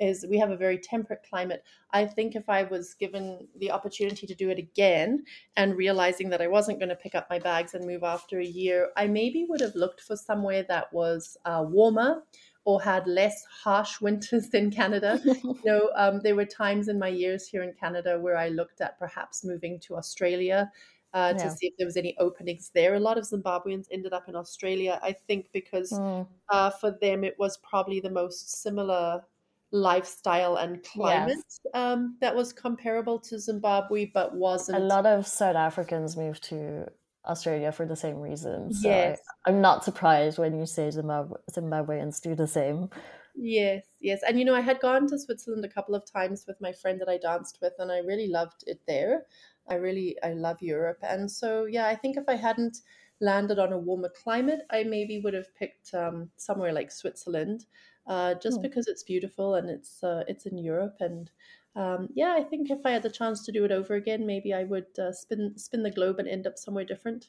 is 0.00 0.26
we 0.28 0.38
have 0.38 0.50
a 0.50 0.56
very 0.56 0.78
temperate 0.78 1.22
climate. 1.28 1.64
I 1.90 2.06
think 2.06 2.34
if 2.36 2.48
I 2.48 2.64
was 2.64 2.94
given 2.94 3.48
the 3.56 3.70
opportunity 3.70 4.26
to 4.26 4.34
do 4.34 4.50
it 4.50 4.58
again 4.58 5.24
and 5.56 5.76
realizing 5.76 6.30
that 6.30 6.42
I 6.42 6.46
wasn't 6.48 6.78
going 6.78 6.88
to 6.90 6.96
pick 6.96 7.14
up 7.14 7.28
my 7.30 7.38
bags 7.38 7.74
and 7.74 7.86
move 7.86 8.02
after 8.04 8.38
a 8.38 8.44
year, 8.44 8.90
I 8.96 9.06
maybe 9.06 9.44
would 9.48 9.60
have 9.60 9.74
looked 9.74 10.00
for 10.00 10.16
somewhere 10.16 10.62
that 10.64 10.92
was 10.92 11.36
uh, 11.44 11.64
warmer 11.66 12.24
or 12.64 12.82
had 12.82 13.06
less 13.06 13.44
harsh 13.44 14.00
winters 14.02 14.48
than 14.50 14.70
Canada. 14.70 15.20
You 15.64 15.72
know, 15.72 15.90
um, 15.96 16.20
there 16.22 16.36
were 16.36 16.44
times 16.44 16.88
in 16.88 16.98
my 16.98 17.08
years 17.08 17.46
here 17.48 17.62
in 17.62 17.72
Canada 17.72 18.20
where 18.20 18.36
I 18.36 18.48
looked 18.48 18.80
at 18.80 18.98
perhaps 18.98 19.44
moving 19.44 19.80
to 19.80 19.96
Australia 19.96 20.70
uh, 21.12 21.32
Yeah. 21.32 21.40
to 21.40 21.50
see 21.50 21.66
if 21.68 21.74
there 21.78 21.86
was 21.86 21.96
any 21.96 22.16
openings 22.18 22.70
there. 22.74 22.94
A 22.94 23.00
lot 23.00 23.18
of 23.18 23.24
Zimbabweans 23.24 23.86
ended 23.90 24.12
up 24.12 24.28
in 24.28 24.36
Australia, 24.36 25.00
I 25.02 25.12
think, 25.12 25.50
because 25.52 26.00
Mm, 26.00 26.26
uh, 26.52 26.70
for 26.70 26.90
them 27.00 27.24
it 27.24 27.38
was 27.38 27.56
probably 27.58 28.00
the 28.00 28.10
most 28.10 28.50
similar 28.62 29.24
lifestyle 29.72 30.56
and 30.56 30.82
climate 30.84 31.36
yes. 31.36 31.60
um, 31.74 32.16
that 32.20 32.34
was 32.34 32.52
comparable 32.52 33.18
to 33.18 33.38
Zimbabwe, 33.38 34.10
but 34.12 34.34
wasn't. 34.34 34.78
A 34.78 34.84
lot 34.84 35.06
of 35.06 35.26
South 35.26 35.56
Africans 35.56 36.16
moved 36.16 36.44
to 36.44 36.86
Australia 37.26 37.72
for 37.72 37.86
the 37.86 37.96
same 37.96 38.18
reasons. 38.18 38.82
So 38.82 38.88
yes. 38.88 39.20
I, 39.46 39.50
am 39.50 39.60
not 39.60 39.84
surprised 39.84 40.38
when 40.38 40.58
you 40.58 40.66
say 40.66 40.90
Zimbabwe, 40.90 41.38
Zimbabweans 41.50 42.20
do 42.20 42.34
the 42.34 42.46
same. 42.46 42.88
Yes, 43.34 43.84
yes. 44.00 44.20
And 44.26 44.38
you 44.38 44.44
know, 44.44 44.54
I 44.54 44.60
had 44.60 44.80
gone 44.80 45.08
to 45.08 45.18
Switzerland 45.18 45.64
a 45.64 45.68
couple 45.68 45.94
of 45.94 46.10
times 46.10 46.44
with 46.46 46.56
my 46.60 46.72
friend 46.72 47.00
that 47.00 47.08
I 47.08 47.18
danced 47.18 47.58
with, 47.60 47.74
and 47.78 47.92
I 47.92 47.98
really 47.98 48.28
loved 48.28 48.64
it 48.66 48.80
there. 48.86 49.24
I 49.68 49.74
really, 49.74 50.16
I 50.22 50.32
love 50.32 50.62
Europe. 50.62 50.98
And 51.02 51.30
so, 51.30 51.64
yeah, 51.64 51.86
I 51.88 51.96
think 51.96 52.16
if 52.16 52.24
I 52.28 52.36
hadn't 52.36 52.78
landed 53.20 53.58
on 53.58 53.72
a 53.72 53.78
warmer 53.78 54.10
climate, 54.22 54.60
I 54.70 54.84
maybe 54.84 55.20
would 55.20 55.34
have 55.34 55.54
picked 55.56 55.92
um, 55.92 56.30
somewhere 56.36 56.72
like 56.72 56.90
Switzerland, 56.90 57.64
uh, 58.06 58.34
just 58.34 58.56
hmm. 58.56 58.62
because 58.62 58.86
it's 58.86 59.02
beautiful 59.02 59.54
and 59.54 59.68
it's 59.68 60.02
uh, 60.02 60.24
it's 60.28 60.46
in 60.46 60.58
Europe. 60.58 60.96
And 61.00 61.30
um, 61.74 62.08
yeah, 62.14 62.34
I 62.36 62.42
think 62.42 62.70
if 62.70 62.84
I 62.84 62.90
had 62.90 63.02
the 63.02 63.10
chance 63.10 63.44
to 63.44 63.52
do 63.52 63.64
it 63.64 63.72
over 63.72 63.94
again, 63.94 64.26
maybe 64.26 64.54
I 64.54 64.64
would 64.64 64.98
uh, 64.98 65.12
spin 65.12 65.54
spin 65.56 65.82
the 65.82 65.90
globe 65.90 66.18
and 66.18 66.28
end 66.28 66.46
up 66.46 66.58
somewhere 66.58 66.84
different. 66.84 67.28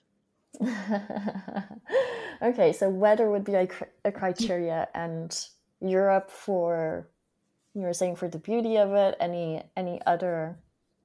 okay, 2.42 2.74
so 2.74 2.90
weather 2.90 3.30
would 3.30 3.44
be 3.44 3.54
a, 3.54 3.68
a 4.06 4.12
criteria, 4.12 4.88
and 4.96 5.48
Europe 5.82 6.32
for 6.32 7.10
you 7.74 7.82
were 7.82 7.94
saying 7.94 8.16
for 8.16 8.28
the 8.28 8.40
beauty 8.40 8.78
of 8.78 8.94
it. 8.94 9.16
Any 9.20 9.64
any 9.76 10.02
other 10.06 10.58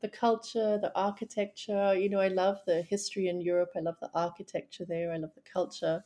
the 0.03 0.09
culture, 0.09 0.79
the 0.79 0.93
architecture. 0.95 1.95
You 1.95 2.11
know, 2.11 2.21
I 2.21 2.29
love 2.29 2.59
the 2.67 2.83
history 2.83 3.29
in 3.29 3.41
Europe. 3.41 3.71
I 3.77 3.81
love 3.81 3.97
the 4.01 4.11
architecture 4.15 4.85
there. 4.85 5.13
I 5.13 5.17
love 5.17 5.35
the 5.35 5.51
culture. 5.51 6.05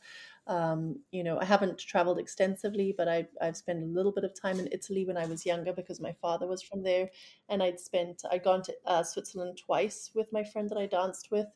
Um, 0.48 1.00
you 1.10 1.24
know, 1.24 1.40
I 1.40 1.44
haven't 1.44 1.78
traveled 1.78 2.20
extensively, 2.20 2.94
but 2.96 3.08
I, 3.08 3.26
I've 3.42 3.56
spent 3.56 3.82
a 3.82 3.86
little 3.86 4.12
bit 4.12 4.22
of 4.22 4.40
time 4.40 4.60
in 4.60 4.68
Italy 4.70 5.04
when 5.04 5.16
I 5.16 5.26
was 5.26 5.44
younger 5.44 5.72
because 5.72 5.98
my 6.00 6.12
father 6.12 6.46
was 6.46 6.62
from 6.62 6.84
there. 6.84 7.10
And 7.48 7.62
I'd 7.62 7.80
spent, 7.80 8.22
I'd 8.30 8.44
gone 8.44 8.62
to 8.62 8.74
uh, 8.86 9.02
Switzerland 9.02 9.58
twice 9.64 10.12
with 10.14 10.32
my 10.32 10.44
friend 10.44 10.70
that 10.70 10.78
I 10.78 10.86
danced 10.86 11.32
with, 11.32 11.48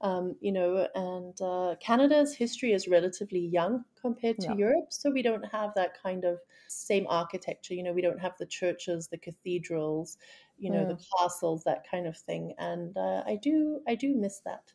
um, 0.00 0.34
you 0.40 0.52
know, 0.52 0.88
and 0.94 1.38
uh, 1.42 1.74
Canada's 1.78 2.34
history 2.34 2.72
is 2.72 2.88
relatively 2.88 3.40
young 3.40 3.84
compared 4.00 4.38
to 4.38 4.48
yeah. 4.48 4.54
Europe. 4.54 4.86
So 4.90 5.10
we 5.10 5.22
don't 5.22 5.44
have 5.52 5.74
that 5.74 6.00
kind 6.02 6.24
of 6.24 6.38
same 6.68 7.06
architecture. 7.08 7.74
You 7.74 7.82
know, 7.82 7.92
we 7.92 8.02
don't 8.02 8.20
have 8.20 8.36
the 8.38 8.46
churches, 8.46 9.08
the 9.08 9.18
cathedrals, 9.18 10.16
you 10.58 10.70
know, 10.70 10.84
mm. 10.84 10.88
the 10.88 11.04
castles, 11.18 11.64
that 11.64 11.84
kind 11.90 12.06
of 12.06 12.16
thing. 12.16 12.54
And 12.58 12.96
uh, 12.96 13.22
I 13.26 13.38
do, 13.40 13.80
I 13.86 13.94
do 13.94 14.14
miss 14.14 14.40
that. 14.44 14.72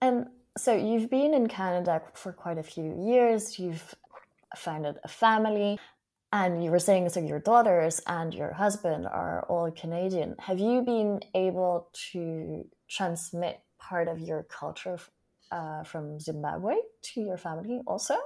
And 0.00 0.26
so 0.56 0.74
you've 0.76 1.10
been 1.10 1.34
in 1.34 1.46
Canada 1.46 2.02
for 2.14 2.32
quite 2.32 2.58
a 2.58 2.62
few 2.62 3.06
years. 3.06 3.58
You've 3.58 3.94
founded 4.56 4.96
a 5.04 5.08
family, 5.08 5.78
and 6.32 6.64
you 6.64 6.70
were 6.70 6.78
saying 6.78 7.08
so 7.08 7.20
your 7.20 7.40
daughters 7.40 8.00
and 8.06 8.34
your 8.34 8.52
husband 8.52 9.06
are 9.06 9.46
all 9.48 9.70
Canadian. 9.70 10.34
Have 10.38 10.58
you 10.58 10.82
been 10.82 11.20
able 11.34 11.90
to 12.12 12.66
transmit 12.88 13.60
part 13.78 14.08
of 14.08 14.20
your 14.20 14.42
culture 14.44 14.98
uh, 15.50 15.84
from 15.84 16.18
Zimbabwe 16.18 16.74
to 17.02 17.20
your 17.20 17.36
family 17.36 17.80
also? 17.86 18.16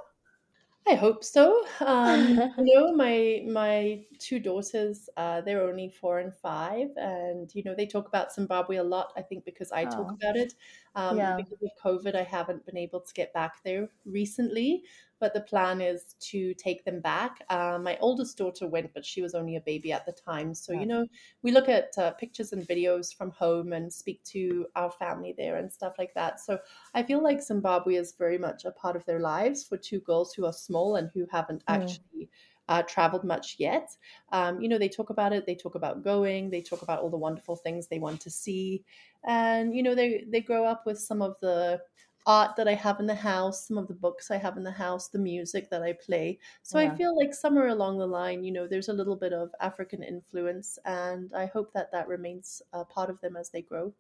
I 0.88 0.94
hope 0.94 1.22
so. 1.22 1.64
Um, 1.80 2.52
you 2.58 2.74
know, 2.74 2.92
my 2.94 3.44
my 3.46 4.04
two 4.18 4.40
daughters, 4.40 5.08
uh, 5.16 5.40
they're 5.40 5.62
only 5.62 5.88
four 5.88 6.18
and 6.18 6.34
five, 6.34 6.88
and 6.96 7.54
you 7.54 7.62
know 7.62 7.74
they 7.74 7.86
talk 7.86 8.08
about 8.08 8.32
Zimbabwe 8.32 8.76
a 8.76 8.82
lot. 8.82 9.12
I 9.16 9.22
think 9.22 9.44
because 9.44 9.70
I 9.70 9.84
oh. 9.84 9.90
talk 9.90 10.10
about 10.10 10.36
it. 10.36 10.54
Um, 10.94 11.16
yeah. 11.16 11.36
Because 11.36 11.58
of 11.62 11.70
COVID, 11.82 12.14
I 12.14 12.24
haven't 12.24 12.66
been 12.66 12.76
able 12.76 13.00
to 13.00 13.14
get 13.14 13.32
back 13.32 13.62
there 13.64 13.88
recently 14.04 14.82
but 15.22 15.32
the 15.34 15.40
plan 15.40 15.80
is 15.80 16.16
to 16.18 16.52
take 16.54 16.84
them 16.84 16.98
back. 16.98 17.44
Uh, 17.48 17.78
my 17.80 17.96
oldest 18.00 18.36
daughter 18.36 18.66
went, 18.66 18.92
but 18.92 19.06
she 19.06 19.22
was 19.22 19.36
only 19.36 19.54
a 19.54 19.60
baby 19.60 19.92
at 19.92 20.04
the 20.04 20.10
time. 20.10 20.52
So, 20.52 20.72
yeah. 20.72 20.80
you 20.80 20.86
know, 20.86 21.06
we 21.42 21.52
look 21.52 21.68
at 21.68 21.96
uh, 21.96 22.10
pictures 22.10 22.52
and 22.52 22.66
videos 22.66 23.16
from 23.16 23.30
home 23.30 23.72
and 23.72 23.90
speak 23.90 24.20
to 24.24 24.66
our 24.74 24.90
family 24.90 25.32
there 25.38 25.58
and 25.58 25.72
stuff 25.72 25.94
like 25.96 26.12
that. 26.14 26.40
So, 26.40 26.58
I 26.92 27.04
feel 27.04 27.22
like 27.22 27.40
Zimbabwe 27.40 27.94
is 27.94 28.16
very 28.18 28.36
much 28.36 28.64
a 28.64 28.72
part 28.72 28.96
of 28.96 29.04
their 29.04 29.20
lives 29.20 29.62
for 29.62 29.76
two 29.76 30.00
girls 30.00 30.34
who 30.34 30.44
are 30.44 30.52
small 30.52 30.96
and 30.96 31.08
who 31.14 31.24
haven't 31.30 31.64
mm. 31.66 31.72
actually. 31.72 32.28
Uh, 32.68 32.80
traveled 32.82 33.24
much 33.24 33.56
yet. 33.58 33.90
Um, 34.30 34.60
you 34.60 34.68
know, 34.68 34.78
they 34.78 34.88
talk 34.88 35.10
about 35.10 35.32
it. 35.32 35.44
They 35.46 35.56
talk 35.56 35.74
about 35.74 36.04
going. 36.04 36.48
They 36.48 36.62
talk 36.62 36.82
about 36.82 37.00
all 37.00 37.10
the 37.10 37.18
wonderful 37.18 37.56
things 37.56 37.88
they 37.88 37.98
want 37.98 38.20
to 38.20 38.30
see, 38.30 38.84
and 39.26 39.74
you 39.74 39.82
know, 39.82 39.96
they 39.96 40.24
they 40.28 40.40
grow 40.40 40.64
up 40.64 40.86
with 40.86 40.98
some 40.98 41.22
of 41.22 41.34
the 41.42 41.82
art 42.26 42.56
that 42.56 42.68
I 42.68 42.74
have 42.74 43.00
in 43.00 43.06
the 43.06 43.14
house, 43.14 43.66
some 43.66 43.78
of 43.78 43.88
the 43.88 43.94
books 43.94 44.30
I 44.30 44.36
have 44.36 44.56
in 44.56 44.62
the 44.62 44.70
house, 44.70 45.08
the 45.08 45.18
music 45.18 45.70
that 45.70 45.82
I 45.82 45.92
play. 45.92 46.38
So 46.62 46.78
yeah. 46.78 46.92
I 46.92 46.96
feel 46.96 47.16
like 47.16 47.34
somewhere 47.34 47.68
along 47.68 47.98
the 47.98 48.06
line, 48.06 48.44
you 48.44 48.52
know, 48.52 48.66
there's 48.66 48.88
a 48.88 48.92
little 48.92 49.16
bit 49.16 49.32
of 49.32 49.50
African 49.60 50.02
influence, 50.02 50.78
and 50.84 51.32
I 51.34 51.46
hope 51.46 51.72
that 51.72 51.90
that 51.92 52.08
remains 52.08 52.62
a 52.72 52.84
part 52.84 53.10
of 53.10 53.20
them 53.20 53.36
as 53.36 53.50
they 53.50 53.62
grow. 53.62 53.92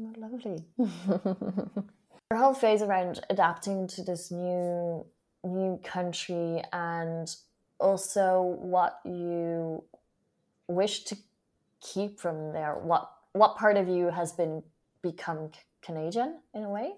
Oh, 0.00 0.12
lovely. 0.16 0.64
Your 0.78 2.38
whole 2.38 2.54
phase 2.54 2.80
around 2.80 3.20
adapting 3.28 3.86
to 3.88 4.02
this 4.02 4.30
new 4.30 5.04
new 5.44 5.78
country 5.82 6.62
and 6.72 7.34
also 7.80 8.56
what 8.60 9.00
you 9.04 9.82
wish 10.68 11.02
to 11.02 11.16
keep 11.80 12.20
from 12.20 12.52
there 12.52 12.74
what 12.74 13.10
what 13.32 13.56
part 13.56 13.76
of 13.76 13.88
you 13.88 14.06
has 14.06 14.32
been 14.32 14.62
become 15.02 15.50
canadian 15.82 16.38
in 16.54 16.62
a 16.62 16.70
way 16.70 16.92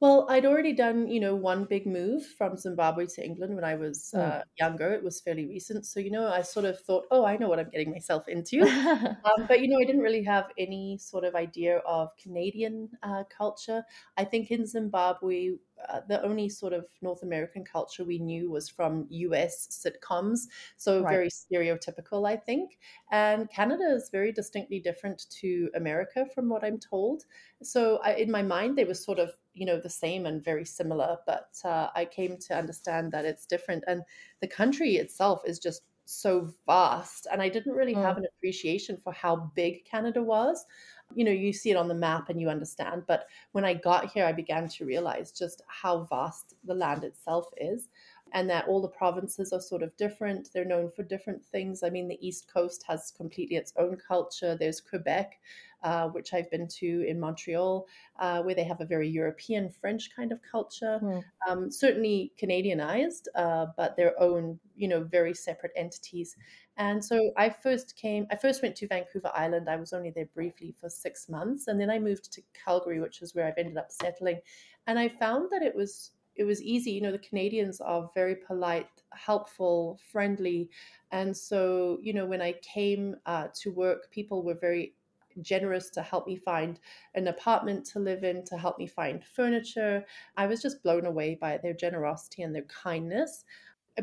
well, 0.00 0.26
I'd 0.28 0.44
already 0.44 0.74
done, 0.74 1.08
you 1.08 1.20
know, 1.20 1.34
one 1.34 1.64
big 1.64 1.86
move 1.86 2.26
from 2.36 2.58
Zimbabwe 2.58 3.06
to 3.06 3.24
England 3.24 3.54
when 3.54 3.64
I 3.64 3.76
was 3.76 4.12
mm. 4.14 4.20
uh, 4.20 4.42
younger. 4.58 4.92
It 4.92 5.02
was 5.02 5.20
fairly 5.20 5.46
recent. 5.46 5.86
So, 5.86 6.00
you 6.00 6.10
know, 6.10 6.28
I 6.28 6.42
sort 6.42 6.66
of 6.66 6.78
thought, 6.80 7.04
oh, 7.10 7.24
I 7.24 7.38
know 7.38 7.48
what 7.48 7.58
I'm 7.58 7.70
getting 7.70 7.92
myself 7.92 8.28
into. 8.28 8.60
um, 8.62 9.46
but, 9.48 9.60
you 9.60 9.68
know, 9.68 9.78
I 9.78 9.84
didn't 9.84 10.02
really 10.02 10.24
have 10.24 10.46
any 10.58 10.98
sort 10.98 11.24
of 11.24 11.34
idea 11.34 11.78
of 11.78 12.10
Canadian 12.22 12.90
uh, 13.02 13.24
culture. 13.34 13.84
I 14.18 14.24
think 14.24 14.50
in 14.50 14.66
Zimbabwe, 14.66 15.52
uh, 15.88 16.00
the 16.08 16.22
only 16.22 16.48
sort 16.48 16.72
of 16.72 16.86
North 17.00 17.22
American 17.22 17.64
culture 17.64 18.04
we 18.04 18.18
knew 18.18 18.50
was 18.50 18.68
from 18.68 19.06
US 19.08 19.68
sitcoms. 19.68 20.40
So 20.76 21.02
right. 21.02 21.10
very 21.10 21.28
stereotypical, 21.28 22.28
I 22.28 22.36
think. 22.36 22.78
And 23.12 23.50
Canada 23.50 23.84
is 23.94 24.10
very 24.10 24.32
distinctly 24.32 24.80
different 24.80 25.24
to 25.40 25.70
America, 25.74 26.26
from 26.34 26.48
what 26.48 26.64
I'm 26.64 26.78
told. 26.78 27.24
So 27.62 27.98
I, 28.04 28.14
in 28.14 28.30
my 28.30 28.42
mind, 28.42 28.76
they 28.76 28.84
were 28.84 28.94
sort 28.94 29.18
of, 29.18 29.30
you 29.56 29.66
know, 29.66 29.80
the 29.80 29.90
same 29.90 30.26
and 30.26 30.44
very 30.44 30.64
similar. 30.64 31.16
But 31.26 31.48
uh, 31.64 31.88
I 31.94 32.04
came 32.04 32.36
to 32.36 32.56
understand 32.56 33.10
that 33.12 33.24
it's 33.24 33.46
different. 33.46 33.82
And 33.88 34.02
the 34.40 34.46
country 34.46 34.96
itself 34.96 35.42
is 35.44 35.58
just 35.58 35.82
so 36.04 36.52
vast. 36.66 37.26
And 37.32 37.42
I 37.42 37.48
didn't 37.48 37.72
really 37.72 37.94
mm. 37.94 38.02
have 38.02 38.18
an 38.18 38.26
appreciation 38.26 38.98
for 39.02 39.12
how 39.12 39.50
big 39.56 39.84
Canada 39.84 40.22
was 40.22 40.66
you 41.14 41.24
know 41.24 41.30
you 41.30 41.52
see 41.52 41.70
it 41.70 41.76
on 41.76 41.88
the 41.88 41.94
map 41.94 42.28
and 42.28 42.40
you 42.40 42.48
understand 42.48 43.02
but 43.06 43.26
when 43.52 43.64
i 43.64 43.72
got 43.72 44.10
here 44.10 44.24
i 44.24 44.32
began 44.32 44.68
to 44.68 44.84
realize 44.84 45.30
just 45.30 45.62
how 45.68 46.04
vast 46.04 46.54
the 46.64 46.74
land 46.74 47.04
itself 47.04 47.46
is 47.56 47.88
and 48.32 48.50
that 48.50 48.66
all 48.66 48.82
the 48.82 48.88
provinces 48.88 49.52
are 49.52 49.60
sort 49.60 49.82
of 49.82 49.96
different 49.96 50.48
they're 50.52 50.64
known 50.64 50.90
for 50.90 51.04
different 51.04 51.44
things 51.44 51.82
i 51.82 51.90
mean 51.90 52.08
the 52.08 52.26
east 52.26 52.52
coast 52.52 52.84
has 52.86 53.12
completely 53.16 53.56
its 53.56 53.72
own 53.76 53.96
culture 53.96 54.56
there's 54.56 54.80
quebec 54.80 55.38
uh, 55.82 56.08
which 56.08 56.34
I've 56.34 56.50
been 56.50 56.68
to 56.68 57.04
in 57.06 57.20
Montreal, 57.20 57.86
uh, 58.18 58.42
where 58.42 58.54
they 58.54 58.64
have 58.64 58.80
a 58.80 58.86
very 58.86 59.08
European 59.08 59.70
French 59.70 60.10
kind 60.14 60.32
of 60.32 60.40
culture, 60.42 60.98
mm. 61.02 61.22
um, 61.48 61.70
certainly 61.70 62.32
Canadianized, 62.40 63.26
uh, 63.34 63.66
but 63.76 63.96
their 63.96 64.20
own, 64.20 64.58
you 64.76 64.88
know, 64.88 65.04
very 65.04 65.34
separate 65.34 65.72
entities. 65.76 66.36
And 66.76 67.02
so 67.02 67.30
I 67.36 67.48
first 67.48 67.96
came, 67.96 68.26
I 68.30 68.36
first 68.36 68.62
went 68.62 68.76
to 68.76 68.86
Vancouver 68.86 69.30
Island. 69.34 69.68
I 69.68 69.76
was 69.76 69.92
only 69.92 70.10
there 70.10 70.28
briefly 70.34 70.74
for 70.80 70.90
six 70.90 71.28
months. 71.28 71.68
And 71.68 71.80
then 71.80 71.90
I 71.90 71.98
moved 71.98 72.32
to 72.32 72.42
Calgary, 72.64 73.00
which 73.00 73.22
is 73.22 73.34
where 73.34 73.46
I've 73.46 73.58
ended 73.58 73.78
up 73.78 73.90
settling. 73.90 74.40
And 74.86 74.98
I 74.98 75.08
found 75.08 75.48
that 75.50 75.62
it 75.62 75.74
was 75.74 76.12
it 76.36 76.44
was 76.44 76.62
easy. 76.62 76.90
You 76.90 77.00
know, 77.00 77.12
the 77.12 77.18
Canadians 77.18 77.80
are 77.80 78.10
very 78.14 78.36
polite, 78.36 78.88
helpful, 79.12 79.98
friendly. 80.12 80.68
And 81.10 81.34
so, 81.34 81.98
you 82.02 82.12
know, 82.12 82.26
when 82.26 82.42
I 82.42 82.52
came 82.62 83.16
uh, 83.24 83.48
to 83.62 83.72
work, 83.72 84.10
people 84.10 84.42
were 84.42 84.58
very 84.60 84.94
generous 85.42 85.90
to 85.90 86.02
help 86.02 86.26
me 86.26 86.36
find 86.36 86.80
an 87.14 87.28
apartment 87.28 87.84
to 87.86 87.98
live 87.98 88.24
in, 88.24 88.44
to 88.44 88.56
help 88.56 88.78
me 88.78 88.86
find 88.86 89.24
furniture. 89.24 90.04
I 90.36 90.46
was 90.46 90.62
just 90.62 90.82
blown 90.82 91.06
away 91.06 91.38
by 91.40 91.58
their 91.58 91.74
generosity 91.74 92.42
and 92.42 92.54
their 92.54 92.62
kindness 92.62 93.44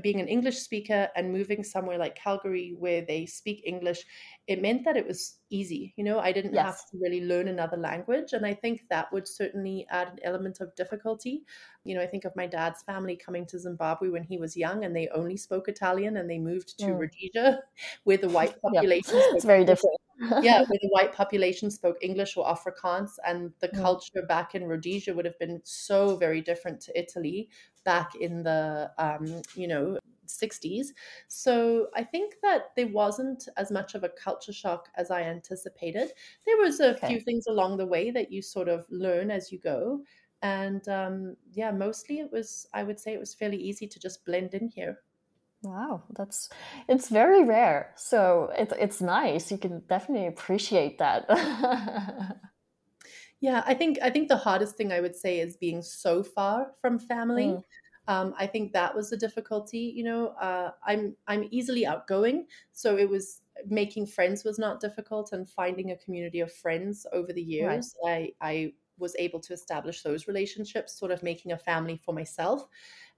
being 0.01 0.19
an 0.19 0.27
English 0.27 0.57
speaker 0.57 1.09
and 1.15 1.31
moving 1.31 1.63
somewhere 1.63 1.97
like 1.97 2.15
Calgary 2.15 2.75
where 2.77 3.01
they 3.01 3.25
speak 3.25 3.61
English, 3.65 4.05
it 4.47 4.61
meant 4.61 4.83
that 4.85 4.97
it 4.97 5.05
was 5.05 5.37
easy. 5.49 5.93
You 5.97 6.03
know, 6.03 6.19
I 6.19 6.31
didn't 6.31 6.53
yes. 6.53 6.65
have 6.65 6.77
to 6.89 6.97
really 6.99 7.23
learn 7.23 7.47
another 7.47 7.77
language. 7.77 8.33
And 8.33 8.45
I 8.45 8.53
think 8.53 8.81
that 8.89 9.11
would 9.13 9.27
certainly 9.27 9.85
add 9.91 10.07
an 10.07 10.19
element 10.23 10.61
of 10.61 10.75
difficulty. 10.75 11.43
You 11.83 11.95
know, 11.95 12.01
I 12.01 12.07
think 12.07 12.25
of 12.25 12.35
my 12.35 12.47
dad's 12.47 12.81
family 12.83 13.15
coming 13.15 13.45
to 13.47 13.59
Zimbabwe 13.59 14.09
when 14.09 14.23
he 14.23 14.37
was 14.37 14.57
young 14.57 14.83
and 14.83 14.95
they 14.95 15.09
only 15.09 15.37
spoke 15.37 15.67
Italian 15.67 16.17
and 16.17 16.29
they 16.29 16.39
moved 16.39 16.79
to 16.79 16.85
mm. 16.85 16.99
Rhodesia 16.99 17.59
where 18.03 18.17
the 18.17 18.29
white 18.29 18.59
population. 18.61 19.15
yeah. 19.15 19.35
It's 19.35 19.45
very 19.45 19.65
different. 19.65 19.97
Yeah, 20.39 20.59
where 20.67 20.79
the 20.81 20.89
white 20.89 21.13
population 21.13 21.69
spoke 21.71 21.97
English 22.01 22.37
or 22.37 22.45
Afrikaans, 22.45 23.11
and 23.25 23.51
the 23.59 23.69
mm. 23.73 23.81
culture 23.81 24.23
back 24.27 24.55
in 24.55 24.65
Rhodesia 24.67 25.13
would 25.13 25.25
have 25.25 25.39
been 25.39 25.61
so 25.63 26.15
very 26.17 26.41
different 26.41 26.81
to 26.81 26.99
Italy 26.99 27.49
back 27.83 28.15
in 28.15 28.43
the 28.43 28.91
um, 28.97 29.41
you 29.55 29.67
know 29.67 29.97
60s. 30.27 30.87
So 31.27 31.87
I 31.95 32.03
think 32.03 32.35
that 32.41 32.71
there 32.75 32.87
wasn't 32.87 33.47
as 33.57 33.71
much 33.71 33.95
of 33.95 34.03
a 34.03 34.09
culture 34.09 34.53
shock 34.53 34.89
as 34.95 35.11
I 35.11 35.23
anticipated. 35.23 36.11
There 36.45 36.57
was 36.57 36.79
a 36.79 36.95
Okay. 36.95 37.07
few 37.07 37.19
things 37.19 37.45
along 37.47 37.77
the 37.77 37.85
way 37.85 38.11
that 38.11 38.31
you 38.31 38.41
sort 38.41 38.69
of 38.69 38.85
learn 38.89 39.31
as 39.31 39.51
you 39.51 39.59
go. 39.59 40.03
And 40.41 40.87
um, 40.89 41.35
yeah, 41.51 41.71
mostly 41.71 42.19
it 42.19 42.31
was, 42.31 42.67
I 42.73 42.83
would 42.83 42.99
say 42.99 43.13
it 43.13 43.19
was 43.19 43.33
fairly 43.33 43.57
easy 43.57 43.87
to 43.87 43.99
just 43.99 44.25
blend 44.25 44.53
in 44.53 44.67
here. 44.67 44.99
Wow, 45.63 46.03
that's 46.09 46.49
it's 46.89 47.07
very 47.09 47.43
rare. 47.43 47.93
So 47.95 48.51
it's 48.57 48.73
it's 48.77 49.01
nice. 49.01 49.49
You 49.51 49.57
can 49.57 49.79
definitely 49.87 50.27
appreciate 50.27 50.97
that. 50.99 51.25
Yeah, 53.39 53.63
I 53.65 53.73
think 53.73 53.99
I 54.01 54.09
think 54.09 54.27
the 54.27 54.37
hardest 54.37 54.75
thing 54.75 54.91
I 54.91 55.01
would 55.01 55.15
say 55.15 55.39
is 55.39 55.57
being 55.57 55.81
so 55.81 56.23
far 56.23 56.73
from 56.81 56.99
family. 56.99 57.57
Mm, 57.57 57.63
Um, 58.07 58.33
I 58.37 58.47
think 58.47 58.73
that 58.73 58.95
was 58.95 59.09
the 59.09 59.17
difficulty. 59.17 59.79
You 59.95 60.03
know, 60.03 60.27
uh, 60.29 60.71
I'm 60.83 61.15
I'm 61.27 61.47
easily 61.51 61.85
outgoing, 61.85 62.47
so 62.71 62.97
it 62.97 63.09
was 63.09 63.41
making 63.65 64.07
friends 64.07 64.43
was 64.43 64.59
not 64.59 64.79
difficult, 64.81 65.31
and 65.33 65.49
finding 65.49 65.91
a 65.91 65.97
community 65.97 66.39
of 66.39 66.51
friends 66.53 67.05
over 67.11 67.33
the 67.33 67.43
right. 67.59 67.83
years, 67.83 67.95
I 68.05 68.33
I 68.41 68.73
was 68.97 69.15
able 69.17 69.39
to 69.41 69.53
establish 69.53 70.03
those 70.03 70.27
relationships, 70.27 70.97
sort 70.97 71.11
of 71.11 71.23
making 71.23 71.51
a 71.51 71.57
family 71.57 71.97
for 71.97 72.13
myself. 72.13 72.67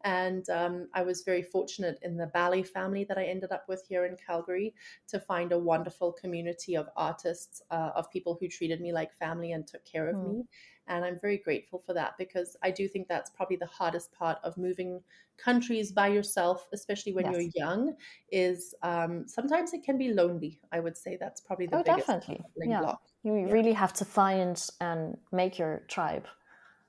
And 0.06 0.48
um, 0.50 0.88
I 0.94 1.02
was 1.02 1.24
very 1.24 1.42
fortunate 1.42 1.98
in 2.04 2.16
the 2.16 2.28
ballet 2.28 2.64
family 2.64 3.04
that 3.06 3.18
I 3.18 3.26
ended 3.26 3.52
up 3.52 3.68
with 3.68 3.84
here 3.88 4.06
in 4.06 4.16
Calgary 4.18 4.76
to 5.08 5.20
find 5.20 5.52
a 5.52 5.60
wonderful 5.60 6.14
community 6.14 6.76
of 6.78 6.90
artists, 6.96 7.62
uh, 7.72 7.92
of 7.96 8.12
people 8.12 8.38
who 8.40 8.48
treated 8.48 8.80
me 8.82 8.94
like 8.94 9.12
family 9.16 9.52
and 9.52 9.66
took 9.68 9.84
care 9.84 10.08
of 10.08 10.22
Mm, 10.22 10.36
me. 10.38 10.46
And 10.88 11.04
I'm 11.04 11.20
very 11.20 11.40
grateful 11.40 11.80
for 11.80 11.94
that 11.96 12.18
because 12.20 12.56
I 12.62 12.70
do 12.70 12.88
think 12.88 13.08
that's 13.08 13.32
probably 13.32 13.56
the 13.58 13.66
hardest 13.66 14.12
part 14.14 14.38
of 14.44 14.58
moving 14.58 15.04
countries 15.38 15.92
by 15.92 16.08
yourself, 16.10 16.68
especially 16.72 17.14
when 17.14 17.28
you're 17.30 17.50
young, 17.56 17.96
is 18.30 18.76
um, 18.84 19.28
sometimes 19.28 19.74
it 19.74 19.84
can 19.84 19.98
be 19.98 20.14
lonely. 20.14 20.62
I 20.72 20.80
would 20.80 20.98
say 20.98 21.18
that's 21.18 21.42
probably 21.42 21.66
the 21.68 21.78
Oh, 21.78 21.84
biggest 21.84 22.16
definitely. 22.16 22.46
Yeah. 22.64 22.80
block. 22.80 23.02
You 23.24 23.34
Yeah. 23.44 23.54
really 23.54 23.74
have 23.74 23.94
to 23.94 24.06
find 24.06 24.68
and 24.80 25.20
make 25.32 25.58
your 25.60 25.80
tribe. 25.88 26.28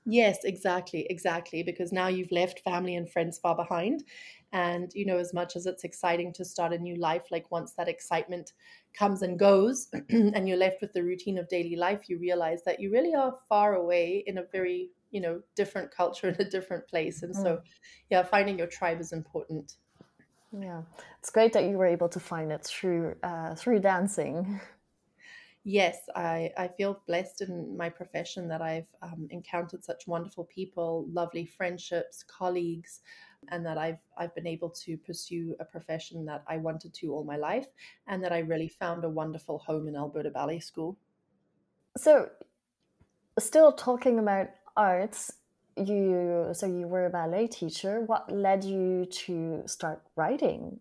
Yes, 0.09 0.45
exactly, 0.45 1.05
exactly. 1.09 1.63
Because 1.63 1.91
now 1.91 2.07
you've 2.07 2.31
left 2.31 2.61
family 2.61 2.95
and 2.95 3.09
friends 3.11 3.37
far 3.37 3.55
behind. 3.55 4.05
And, 4.53 4.89
you 4.95 5.05
know, 5.05 5.17
as 5.17 5.33
much 5.33 5.55
as 5.57 5.65
it's 5.65 5.83
exciting 5.83 6.31
to 6.33 6.45
start 6.45 6.71
a 6.71 6.77
new 6.77 6.95
life, 6.95 7.25
like 7.29 7.51
once 7.51 7.73
that 7.73 7.89
excitement 7.89 8.53
comes 8.93 9.21
and 9.21 9.37
goes 9.37 9.89
and 10.09 10.47
you're 10.47 10.55
left 10.57 10.79
with 10.81 10.93
the 10.93 11.03
routine 11.03 11.37
of 11.37 11.49
daily 11.49 11.75
life, 11.75 12.07
you 12.07 12.17
realize 12.19 12.63
that 12.63 12.79
you 12.79 12.89
really 12.89 13.13
are 13.13 13.37
far 13.49 13.75
away 13.75 14.23
in 14.25 14.37
a 14.37 14.43
very, 14.45 14.91
you 15.11 15.19
know, 15.19 15.43
different 15.55 15.91
culture 15.91 16.29
in 16.39 16.39
a 16.39 16.49
different 16.49 16.87
place. 16.87 17.21
And 17.21 17.35
Mm, 17.35 17.35
so, 17.35 17.61
yeah, 18.09 18.23
finding 18.23 18.57
your 18.57 18.67
tribe 18.67 19.01
is 19.01 19.11
important. 19.11 19.73
yeah. 20.51 20.83
It's 21.19 21.29
great 21.29 21.53
that 21.53 21.65
you 21.65 21.77
were 21.77 21.85
able 21.85 22.09
to 22.09 22.19
find 22.19 22.51
it 22.51 22.63
through 22.63 23.15
uh, 23.23 23.55
through 23.55 23.79
dancing. 23.79 24.59
Yes, 25.69 25.97
I, 26.15 26.53
I 26.55 26.69
feel 26.69 27.01
blessed 27.07 27.41
in 27.41 27.75
my 27.75 27.89
profession 27.89 28.47
that 28.47 28.61
I've 28.61 28.87
um, 29.01 29.27
encountered 29.31 29.83
such 29.83 30.07
wonderful 30.07 30.45
people, 30.45 31.05
lovely 31.11 31.45
friendships, 31.45 32.23
colleagues, 32.23 33.01
and 33.49 33.65
that 33.65 33.77
I've 33.77 33.99
I've 34.17 34.33
been 34.33 34.47
able 34.47 34.69
to 34.69 34.95
pursue 34.95 35.57
a 35.59 35.65
profession 35.65 36.23
that 36.23 36.45
I 36.47 36.55
wanted 36.55 36.93
to 36.93 37.11
all 37.11 37.25
my 37.25 37.35
life, 37.35 37.67
and 38.07 38.23
that 38.23 38.31
I 38.31 38.39
really 38.39 38.69
found 38.69 39.03
a 39.03 39.09
wonderful 39.09 39.57
home 39.57 39.89
in 39.89 39.97
Alberta 39.97 40.29
Ballet 40.29 40.59
School. 40.59 40.97
So, 41.97 42.29
still 43.37 43.73
talking 43.73 44.19
about 44.19 44.47
arts, 44.77 45.33
you 45.75 46.47
so 46.53 46.65
you 46.65 46.87
were 46.87 47.07
a 47.07 47.09
ballet 47.09 47.47
teacher. 47.47 47.99
What 47.99 48.31
led 48.31 48.63
you 48.63 49.05
to 49.27 49.63
start 49.65 50.01
writing? 50.15 50.79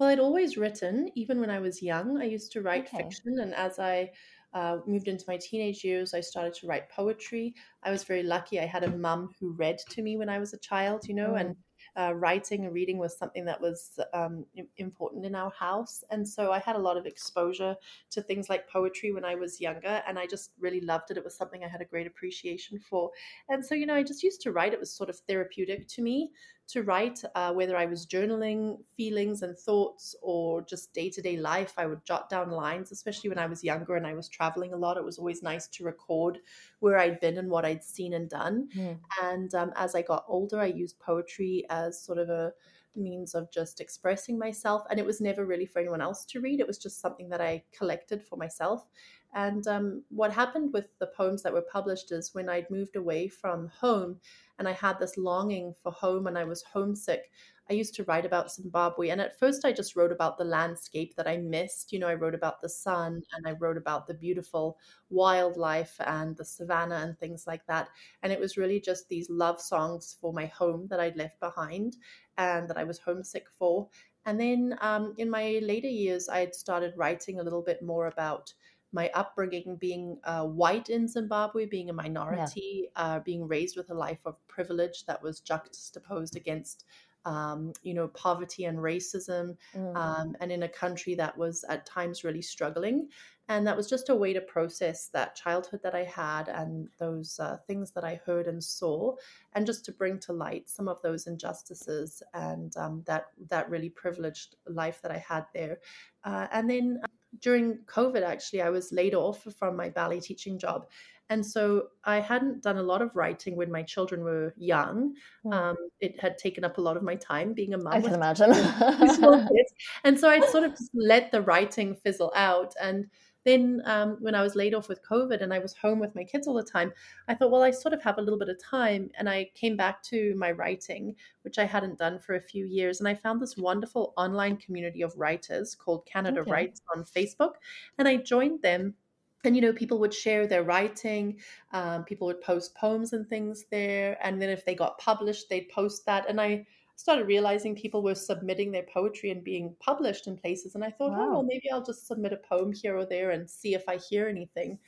Well, 0.00 0.08
I'd 0.08 0.18
always 0.18 0.56
written, 0.56 1.10
even 1.14 1.40
when 1.40 1.50
I 1.50 1.60
was 1.60 1.82
young. 1.82 2.18
I 2.20 2.24
used 2.24 2.52
to 2.52 2.62
write 2.62 2.88
Okay. 2.88 2.88
fiction, 2.88 3.38
and 3.38 3.54
as 3.54 3.78
I 3.78 4.12
uh, 4.54 4.78
moved 4.86 5.08
into 5.08 5.24
my 5.28 5.36
teenage 5.36 5.84
years, 5.84 6.14
I 6.14 6.20
started 6.22 6.54
to 6.54 6.66
write 6.66 6.88
poetry. 6.88 7.54
I 7.82 7.90
was 7.90 8.02
very 8.04 8.22
lucky. 8.22 8.58
I 8.58 8.64
had 8.66 8.82
a 8.82 8.96
mum 8.96 9.34
who 9.38 9.52
read 9.52 9.78
to 9.90 10.02
me 10.02 10.16
when 10.16 10.30
I 10.30 10.38
was 10.38 10.54
a 10.54 10.58
child, 10.58 11.06
you 11.06 11.14
know, 11.14 11.34
Mm, 11.34 11.52
and 11.52 11.56
uh, 11.96 12.14
writing 12.14 12.64
and 12.64 12.74
reading 12.74 12.98
was 12.98 13.16
something 13.16 13.44
that 13.44 13.60
was 13.60 13.98
um, 14.14 14.46
important 14.78 15.26
in 15.26 15.34
our 15.34 15.50
house. 15.50 16.02
And 16.10 16.28
so 16.28 16.50
I 16.52 16.58
had 16.60 16.76
a 16.76 16.80
lot 16.80 16.96
of 16.96 17.06
exposure 17.06 17.76
to 18.10 18.22
things 18.22 18.48
like 18.48 18.68
poetry 18.68 19.12
when 19.12 19.24
I 19.26 19.34
was 19.34 19.60
younger, 19.60 20.02
and 20.06 20.18
I 20.18 20.26
just 20.26 20.52
really 20.58 20.80
loved 20.80 21.10
it. 21.10 21.18
It 21.18 21.24
was 21.24 21.36
something 21.36 21.62
I 21.64 21.68
had 21.68 21.82
a 21.82 21.84
great 21.86 22.06
appreciation 22.06 22.78
for. 22.80 23.12
And 23.50 23.64
so, 23.64 23.74
you 23.74 23.86
know, 23.86 23.94
I 23.94 24.02
just 24.02 24.22
used 24.22 24.40
to 24.42 24.52
write. 24.52 24.72
It 24.72 24.80
was 24.80 24.92
sort 24.92 25.10
of 25.10 25.18
therapeutic 25.28 25.88
to 25.88 26.02
me 26.02 26.32
to 26.72 26.82
write, 26.82 27.22
uh, 27.34 27.52
whether 27.52 27.76
I 27.76 27.86
was 27.86 28.06
journaling 28.06 28.84
feelings 28.96 29.42
and 29.42 29.56
thoughts 29.58 30.14
or 30.22 30.62
just 30.62 30.92
day 30.94 31.10
to 31.10 31.22
day 31.22 31.36
life. 31.36 31.74
I 31.76 31.86
would 31.86 32.04
jot 32.04 32.28
down 32.28 32.50
lines, 32.50 32.92
especially 32.92 33.28
when 33.30 33.38
I 33.38 33.46
was 33.46 33.64
younger 33.64 33.96
and 33.96 34.06
I 34.06 34.14
was 34.14 34.28
traveling 34.28 34.72
a 34.72 34.76
lot. 34.76 34.96
It 34.96 35.04
was 35.04 35.18
always 35.18 35.42
nice 35.42 35.68
to 35.68 35.84
record 35.84 36.40
where 36.80 36.98
I'd 36.98 37.20
been 37.20 37.38
and 37.38 37.50
what 37.50 37.64
I'd 37.64 37.84
seen 37.84 38.12
and 38.12 38.28
done. 38.28 38.68
mm, 38.74 39.00
And 39.20 39.54
um, 39.54 39.72
as 39.76 39.94
I 39.94 40.02
got 40.02 40.24
older, 40.28 40.60
I 40.60 40.66
used 40.66 40.98
poetry 41.00 41.64
as 41.70 42.00
sort 42.02 42.18
of 42.18 42.28
a 42.28 42.52
means 42.94 43.34
of 43.34 43.50
just 43.52 43.80
expressing 43.80 44.38
myself. 44.38 44.84
And 44.90 44.98
it 44.98 45.06
was 45.06 45.20
never 45.20 45.46
really 45.46 45.66
for 45.66 45.78
anyone 45.78 46.00
else 46.00 46.24
to 46.26 46.40
read, 46.40 46.60
it 46.60 46.66
was 46.66 46.78
just 46.78 47.00
something 47.00 47.28
that 47.30 47.40
I 47.40 47.64
collected 47.72 48.22
for 48.22 48.36
myself. 48.36 48.88
And 49.32 49.66
um, 49.68 50.04
what 50.08 50.32
happened 50.32 50.72
with 50.72 50.86
the 50.98 51.06
poems 51.06 51.42
that 51.42 51.52
were 51.52 51.62
published 51.62 52.10
is 52.10 52.34
when 52.34 52.48
I'd 52.48 52.70
moved 52.70 52.96
away 52.96 53.28
from 53.28 53.68
home 53.68 54.20
and 54.58 54.66
I 54.66 54.72
had 54.72 54.98
this 54.98 55.16
longing 55.16 55.74
for 55.82 55.92
home 55.92 56.26
and 56.26 56.36
I 56.36 56.44
was 56.44 56.62
homesick. 56.62 57.30
I 57.70 57.74
used 57.74 57.94
to 57.94 58.04
write 58.04 58.26
about 58.26 58.52
Zimbabwe. 58.52 59.10
And 59.10 59.20
at 59.20 59.38
first, 59.38 59.64
I 59.64 59.72
just 59.72 59.94
wrote 59.94 60.10
about 60.10 60.36
the 60.36 60.44
landscape 60.44 61.14
that 61.14 61.28
I 61.28 61.36
missed. 61.36 61.92
You 61.92 62.00
know, 62.00 62.08
I 62.08 62.14
wrote 62.14 62.34
about 62.34 62.60
the 62.60 62.68
sun 62.68 63.22
and 63.32 63.46
I 63.46 63.52
wrote 63.52 63.76
about 63.76 64.08
the 64.08 64.14
beautiful 64.14 64.76
wildlife 65.08 65.94
and 66.00 66.36
the 66.36 66.44
savannah 66.44 66.96
and 66.96 67.16
things 67.16 67.46
like 67.46 67.64
that. 67.66 67.88
And 68.24 68.32
it 68.32 68.40
was 68.40 68.56
really 68.56 68.80
just 68.80 69.08
these 69.08 69.30
love 69.30 69.60
songs 69.60 70.16
for 70.20 70.32
my 70.32 70.46
home 70.46 70.88
that 70.88 70.98
I'd 70.98 71.16
left 71.16 71.38
behind 71.38 71.96
and 72.36 72.68
that 72.68 72.76
I 72.76 72.84
was 72.84 72.98
homesick 72.98 73.46
for. 73.48 73.88
And 74.26 74.38
then 74.38 74.76
um, 74.80 75.14
in 75.16 75.30
my 75.30 75.60
later 75.62 75.88
years, 75.88 76.28
I 76.28 76.40
had 76.40 76.54
started 76.54 76.94
writing 76.96 77.38
a 77.38 77.42
little 77.42 77.62
bit 77.62 77.82
more 77.82 78.06
about 78.08 78.52
my 78.92 79.10
upbringing 79.14 79.76
being 79.76 80.18
uh, 80.24 80.44
white 80.44 80.90
in 80.90 81.06
Zimbabwe, 81.06 81.66
being 81.66 81.90
a 81.90 81.92
yeah. 81.92 82.02
minority, 82.02 82.88
uh, 82.96 83.20
being 83.20 83.46
raised 83.46 83.76
with 83.76 83.90
a 83.90 83.94
life 83.94 84.20
of 84.24 84.36
privilege 84.48 85.06
that 85.06 85.22
was 85.22 85.40
juxtaposed 85.40 86.36
against, 86.36 86.84
um, 87.24 87.72
you 87.82 87.94
know, 87.94 88.08
poverty 88.08 88.64
and 88.64 88.78
racism, 88.78 89.56
Mm, 89.74 89.96
um, 89.96 90.36
and 90.40 90.50
in 90.50 90.62
a 90.64 90.68
country 90.68 91.14
that 91.14 91.36
was 91.36 91.64
at 91.68 91.86
times 91.86 92.24
really 92.24 92.42
struggling. 92.42 93.08
And 93.48 93.66
that 93.66 93.76
was 93.76 93.90
just 93.90 94.10
a 94.10 94.14
way 94.14 94.32
to 94.32 94.40
process 94.40 95.08
that 95.08 95.34
childhood 95.34 95.80
that 95.82 95.94
I 95.94 96.04
had 96.04 96.48
and 96.48 96.88
those 96.98 97.40
uh, 97.40 97.56
things 97.66 97.90
that 97.92 98.04
I 98.04 98.20
heard 98.24 98.46
and 98.46 98.62
saw, 98.62 99.16
and 99.54 99.66
just 99.66 99.84
to 99.86 99.92
bring 99.92 100.20
to 100.20 100.32
light 100.32 100.68
some 100.68 100.86
of 100.86 101.02
those 101.02 101.26
injustices 101.26 102.22
and 102.32 102.76
um, 102.76 103.02
that 103.06 103.26
that 103.48 103.68
really 103.68 103.90
privileged 103.90 104.54
life 104.68 105.02
that 105.02 105.10
I 105.10 105.18
had 105.18 105.46
there. 105.52 105.78
Uh, 106.22 106.46
and 106.52 106.70
then 106.70 107.00
during 107.38 107.78
COVID, 107.86 108.22
actually, 108.22 108.62
I 108.62 108.70
was 108.70 108.92
laid 108.92 109.14
off 109.14 109.46
from 109.58 109.76
my 109.76 109.88
ballet 109.88 110.20
teaching 110.20 110.58
job. 110.58 110.86
And 111.30 111.46
so 111.46 111.84
I 112.02 112.18
hadn't 112.18 112.60
done 112.60 112.78
a 112.78 112.82
lot 112.82 113.02
of 113.02 113.14
writing 113.14 113.54
when 113.54 113.70
my 113.70 113.84
children 113.84 114.24
were 114.24 114.52
young. 114.56 115.14
mm. 115.46 115.54
Um, 115.54 115.76
it 116.00 116.20
had 116.20 116.36
taken 116.36 116.64
up 116.64 116.78
a 116.78 116.80
lot 116.80 116.96
of 116.96 117.04
my 117.04 117.14
time 117.14 117.52
being 117.52 117.72
a 117.72 117.78
mum 117.78 117.92
I 117.92 118.00
can 118.00 118.14
imagine. 118.14 118.52
two 118.98 119.14
small 119.14 119.38
kids. 119.38 119.72
And 120.02 120.18
so 120.18 120.28
I 120.30 120.40
sort 120.46 120.64
of 120.64 120.72
just 120.72 120.90
let 120.92 121.30
the 121.30 121.40
writing 121.40 121.94
fizzle 121.94 122.32
out. 122.34 122.74
And 122.82 123.06
then 123.44 123.82
um, 123.84 124.16
when 124.20 124.34
I 124.34 124.42
was 124.42 124.54
laid 124.54 124.74
off 124.74 124.88
with 124.88 125.02
COVID 125.02 125.42
and 125.42 125.52
I 125.52 125.58
was 125.58 125.74
home 125.74 125.98
with 125.98 126.14
my 126.14 126.24
kids 126.24 126.46
all 126.46 126.54
the 126.54 126.62
time, 126.62 126.92
I 127.28 127.34
thought, 127.34 127.50
well, 127.50 127.62
I 127.62 127.70
sort 127.70 127.94
of 127.94 128.02
have 128.02 128.18
a 128.18 128.22
little 128.22 128.38
bit 128.38 128.48
of 128.48 128.62
time. 128.62 129.10
And 129.18 129.28
I 129.28 129.50
came 129.54 129.76
back 129.76 130.02
to 130.04 130.34
my 130.36 130.50
writing, 130.50 131.16
which 131.42 131.58
I 131.58 131.64
hadn't 131.64 131.98
done 131.98 132.18
for 132.18 132.34
a 132.34 132.40
few 132.40 132.66
years. 132.66 133.00
And 133.00 133.08
I 133.08 133.14
found 133.14 133.40
this 133.40 133.56
wonderful 133.56 134.12
online 134.16 134.56
community 134.58 135.02
of 135.02 135.16
writers 135.16 135.74
called 135.74 136.06
Canada 136.06 136.40
Okay. 136.40 136.50
Writes 136.50 136.82
on 136.94 137.04
Facebook. 137.04 137.54
And 137.98 138.06
I 138.06 138.16
joined 138.16 138.62
them. 138.62 138.94
And, 139.42 139.56
you 139.56 139.62
know, 139.62 139.72
people 139.72 139.98
would 140.00 140.12
share 140.12 140.46
their 140.46 140.64
writing, 140.64 141.40
um, 141.72 142.04
people 142.04 142.26
would 142.26 142.42
post 142.42 142.74
poems 142.74 143.14
and 143.14 143.26
things 143.26 143.64
there. 143.70 144.18
And 144.22 144.40
then 144.40 144.50
if 144.50 144.66
they 144.66 144.74
got 144.74 144.98
published, 144.98 145.48
they'd 145.48 145.70
post 145.70 146.04
that. 146.04 146.28
And 146.28 146.38
I 146.38 146.66
started 147.00 147.26
realizing 147.26 147.74
people 147.74 148.02
were 148.02 148.14
submitting 148.14 148.70
their 148.70 148.82
poetry 148.92 149.30
and 149.30 149.42
being 149.42 149.74
published 149.80 150.26
in 150.26 150.36
places. 150.36 150.74
And 150.74 150.84
I 150.84 150.90
thought, 150.90 151.14
oh, 151.16 151.30
well, 151.30 151.42
maybe 151.42 151.70
I'll 151.70 151.82
just 151.82 152.06
submit 152.06 152.34
a 152.34 152.36
poem 152.36 152.72
here 152.72 152.94
or 152.96 153.06
there 153.06 153.30
and 153.30 153.48
see 153.48 153.74
if 153.74 153.88
I 153.88 153.96
hear 153.96 154.28
anything. 154.28 154.78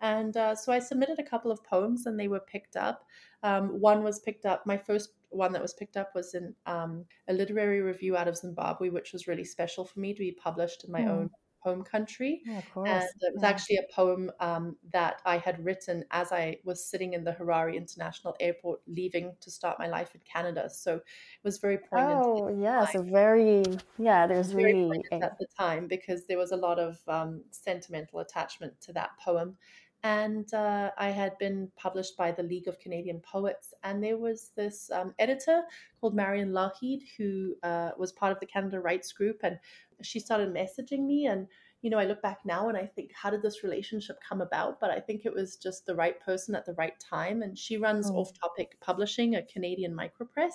And 0.00 0.36
uh, 0.36 0.56
so 0.56 0.72
I 0.72 0.80
submitted 0.80 1.20
a 1.20 1.22
couple 1.22 1.52
of 1.52 1.62
poems 1.62 2.06
and 2.06 2.18
they 2.18 2.26
were 2.26 2.40
picked 2.40 2.76
up. 2.76 3.06
Um, 3.44 3.80
one 3.80 4.02
was 4.02 4.18
picked 4.18 4.46
up, 4.46 4.66
my 4.66 4.76
first 4.76 5.10
one 5.28 5.52
that 5.52 5.62
was 5.62 5.74
picked 5.74 5.96
up 5.96 6.10
was 6.14 6.34
in 6.34 6.54
um, 6.66 7.04
a 7.28 7.32
literary 7.32 7.82
review 7.82 8.16
out 8.16 8.26
of 8.26 8.36
Zimbabwe, 8.36 8.88
which 8.88 9.12
was 9.12 9.28
really 9.28 9.44
special 9.44 9.84
for 9.84 10.00
me 10.00 10.12
to 10.12 10.18
be 10.18 10.32
published 10.32 10.84
in 10.84 10.90
my 10.90 11.06
Mm, 11.06 11.06
own 11.06 11.30
home 11.60 11.82
country. 11.84 12.42
Yeah, 12.44 12.58
of 12.58 12.68
course. 12.70 13.04
And 13.04 13.22
it 13.22 13.32
was 13.34 13.42
Yeah. 13.42 13.50
actually 13.50 13.76
a 13.76 13.86
poem 13.94 14.30
um, 14.40 14.76
that 14.92 15.22
I 15.24 15.38
had 15.38 15.64
written 15.64 16.04
as 16.10 16.32
I 16.32 16.58
was 16.64 16.84
sitting 16.84 17.12
in 17.12 17.24
the 17.24 17.32
Harare 17.32 17.74
International 17.74 18.34
Airport, 18.40 18.80
leaving 18.86 19.36
to 19.40 19.50
start 19.50 19.78
my 19.78 19.86
life 19.88 20.14
in 20.14 20.20
Canada. 20.22 20.68
So 20.70 20.96
it 20.96 21.04
was 21.44 21.58
very 21.58 21.78
poignant. 21.78 22.26
Oh, 22.32 22.48
yeah. 22.48 22.84
So 22.84 23.02
very, 23.02 23.64
yeah, 23.98 24.26
there's 24.26 24.52
very 24.52 24.74
really 24.74 24.74
poignant 24.88 25.14
at 25.22 25.38
the 25.38 25.46
time 25.58 25.86
because 25.86 26.26
there 26.26 26.38
was 26.38 26.52
a 26.52 26.56
lot 26.56 26.78
of 26.78 27.00
um, 27.08 27.44
sentimental 27.50 28.20
attachment 28.20 28.80
to 28.82 28.92
that 28.92 29.10
poem. 29.18 29.56
And 30.02 30.52
uh, 30.54 30.90
I 30.96 31.10
had 31.10 31.36
been 31.38 31.70
published 31.76 32.16
by 32.16 32.32
the 32.32 32.42
League 32.42 32.68
of 32.68 32.78
Canadian 32.78 33.20
Poets, 33.20 33.74
and 33.82 34.02
there 34.02 34.16
was 34.16 34.50
this 34.56 34.90
um, 34.90 35.14
editor 35.18 35.62
called 36.00 36.14
Marion 36.14 36.52
Lougheed 36.52 37.02
who 37.18 37.54
uh, 37.62 37.90
was 37.98 38.12
part 38.12 38.32
of 38.32 38.40
the 38.40 38.46
Canada 38.46 38.80
Writes 38.80 39.12
Group, 39.12 39.40
and 39.42 39.58
she 40.02 40.18
started 40.18 40.54
messaging 40.54 41.06
me. 41.06 41.26
And 41.26 41.46
you 41.82 41.88
know, 41.88 41.98
I 41.98 42.04
look 42.04 42.20
back 42.20 42.40
now 42.44 42.68
and 42.68 42.76
I 42.76 42.84
think, 42.84 43.10
how 43.14 43.30
did 43.30 43.42
this 43.42 43.62
relationship 43.62 44.18
come 44.26 44.42
about? 44.42 44.80
But 44.80 44.90
I 44.90 45.00
think 45.00 45.24
it 45.24 45.32
was 45.32 45.56
just 45.56 45.86
the 45.86 45.94
right 45.94 46.20
person 46.20 46.54
at 46.54 46.66
the 46.66 46.74
right 46.74 46.92
time. 47.00 47.42
And 47.42 47.56
she 47.56 47.78
runs 47.78 48.10
Mm. 48.10 48.16
Off 48.16 48.32
Topic 48.38 48.76
Publishing, 48.80 49.36
a 49.36 49.42
Canadian 49.42 49.96
micropress. 49.96 50.52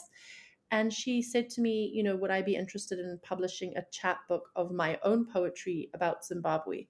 And 0.71 0.93
she 0.93 1.21
said 1.21 1.49
to 1.51 1.62
me, 1.62 1.91
you 1.93 2.03
know, 2.03 2.15
would 2.15 2.31
I 2.31 2.41
be 2.41 2.55
interested 2.55 2.99
in 2.99 3.19
publishing 3.23 3.75
a 3.75 3.86
chapbook 3.91 4.49
of 4.55 4.71
my 4.71 4.99
own 5.03 5.25
poetry 5.25 5.89
about 5.93 6.25
Zimbabwe? 6.25 6.86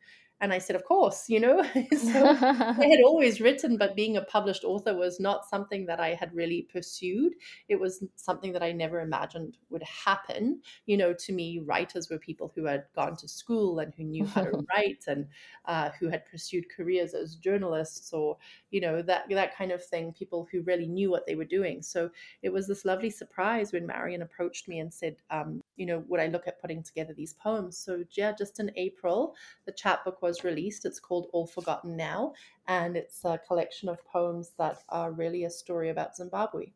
And 0.45 0.53
I 0.53 0.60
said, 0.60 0.75
of 0.75 0.86
course, 0.86 1.27
you 1.27 1.39
know. 1.39 1.63
so 1.97 2.27
I 2.39 2.86
had 2.86 3.01
always 3.03 3.41
written, 3.41 3.77
but 3.77 3.95
being 3.95 4.15
a 4.15 4.21
published 4.21 4.63
author 4.63 4.95
was 4.95 5.19
not 5.19 5.49
something 5.49 5.88
that 5.88 5.99
I 5.99 6.13
had 6.13 6.36
really 6.36 6.67
pursued. 6.71 7.34
It 7.67 7.79
was 7.79 8.03
something 8.15 8.53
that 8.53 8.62
I 8.62 8.71
never 8.71 8.99
imagined 8.99 9.58
would 9.71 9.81
happen. 9.81 10.62
You 10.86 10.97
know, 10.97 11.13
to 11.13 11.34
me, 11.34 11.63
writers 11.65 12.12
were 12.12 12.19
people 12.19 12.51
who 12.53 12.65
had 12.65 12.84
gone 12.95 13.15
to 13.17 13.27
school 13.27 13.79
and 13.79 13.91
who 13.97 14.03
knew 14.03 14.23
how 14.27 14.43
to 14.43 14.63
write 14.75 15.05
and 15.08 15.25
uh, 15.65 15.89
who 15.99 16.10
had 16.10 16.27
pursued 16.27 16.65
careers 16.69 17.15
as 17.15 17.38
journalists 17.38 18.13
or, 18.13 18.38
you 18.69 18.81
know, 18.81 19.01
that 19.01 19.25
that 19.31 19.58
kind 19.58 19.71
of 19.71 19.84
thing. 19.84 20.13
People 20.13 20.47
who 20.51 20.62
really 20.62 20.86
knew 20.86 21.10
what 21.10 21.25
they 21.25 21.34
were 21.34 21.43
doing. 21.43 21.81
So 21.81 22.12
it 22.43 22.53
was 22.53 22.67
this 22.67 22.86
lovely 22.86 23.10
surprise 23.10 23.73
when 23.73 23.88
Marion 23.88 24.21
approached 24.21 24.67
me 24.67 24.77
and 24.77 24.93
said, 24.93 25.15
um, 25.31 25.63
you 25.75 25.85
know, 25.85 26.03
would 26.07 26.19
I 26.19 26.27
look 26.27 26.47
at 26.47 26.61
putting 26.61 26.83
together 26.83 27.13
these 27.13 27.33
poems? 27.33 27.77
So 27.77 28.03
yeah, 28.11 28.31
just 28.38 28.59
in 28.59 28.71
April, 28.75 29.35
the 29.65 29.71
chapbook 29.71 30.21
was 30.21 30.43
released. 30.43 30.85
It's 30.85 30.99
called 30.99 31.27
All 31.33 31.47
Forgotten 31.47 31.95
Now, 31.95 32.33
and 32.67 32.95
it's 32.95 33.23
a 33.25 33.39
collection 33.47 33.89
of 33.89 34.05
poems 34.05 34.51
that 34.57 34.77
are 34.89 35.11
really 35.11 35.45
a 35.45 35.49
story 35.49 35.89
about 35.89 36.15
Zimbabwe. 36.15 36.71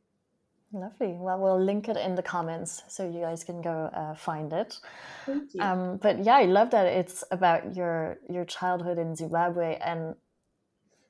Lovely. 0.71 1.17
Well, 1.19 1.39
we'll 1.39 1.63
link 1.63 1.89
it 1.89 1.97
in 1.97 2.13
the 2.13 2.21
comments 2.21 2.83
so 2.87 3.09
you 3.09 3.21
guys 3.21 3.43
can 3.43 3.59
go 3.61 3.89
uh, 3.91 4.13
find 4.13 4.53
it. 4.53 4.79
Thank 5.25 5.55
you. 5.55 5.61
Um, 5.61 5.97
but 5.97 6.23
yeah, 6.23 6.35
I 6.35 6.45
love 6.45 6.69
that 6.71 6.85
it's 6.85 7.23
about 7.31 7.75
your 7.75 8.19
your 8.29 8.45
childhood 8.45 8.99
in 8.99 9.15
Zimbabwe, 9.15 9.77
and 9.83 10.15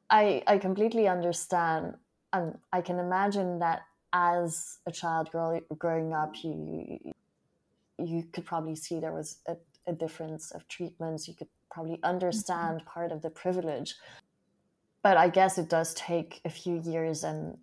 I 0.09 0.43
I 0.47 0.59
completely 0.59 1.09
understand, 1.09 1.95
and 2.31 2.57
I 2.71 2.79
can 2.81 2.99
imagine 2.99 3.59
that 3.59 3.81
as 4.13 4.79
a 4.87 4.91
child 4.91 5.29
grow, 5.29 5.59
growing 5.77 6.13
up, 6.13 6.35
you 6.41 7.11
you 7.99 8.23
could 8.31 8.45
probably 8.45 8.75
see 8.75 8.99
there 8.99 9.13
was 9.13 9.37
a, 9.47 9.55
a 9.87 9.93
difference 9.93 10.51
of 10.51 10.67
treatments. 10.67 11.27
You 11.27 11.33
could 11.35 11.47
probably 11.71 11.99
understand 12.03 12.79
mm-hmm. 12.79 12.89
part 12.89 13.11
of 13.11 13.21
the 13.21 13.29
privilege, 13.29 13.95
but 15.03 15.17
I 15.17 15.29
guess 15.29 15.57
it 15.57 15.69
does 15.69 15.93
take 15.93 16.41
a 16.45 16.49
few 16.49 16.81
years 16.81 17.23
and 17.23 17.57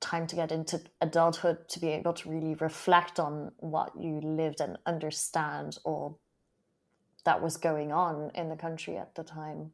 time 0.00 0.26
to 0.26 0.36
get 0.36 0.52
into 0.52 0.80
adulthood 1.00 1.68
to 1.68 1.80
be 1.80 1.88
able 1.88 2.12
to 2.12 2.28
really 2.28 2.54
reflect 2.56 3.18
on 3.18 3.52
what 3.58 3.90
you 3.98 4.20
lived 4.20 4.60
and 4.60 4.76
understand 4.86 5.78
or 5.84 6.16
that 7.24 7.42
was 7.42 7.56
going 7.56 7.90
on 7.90 8.30
in 8.34 8.50
the 8.50 8.56
country 8.56 8.96
at 8.96 9.14
the 9.14 9.24
time. 9.24 9.70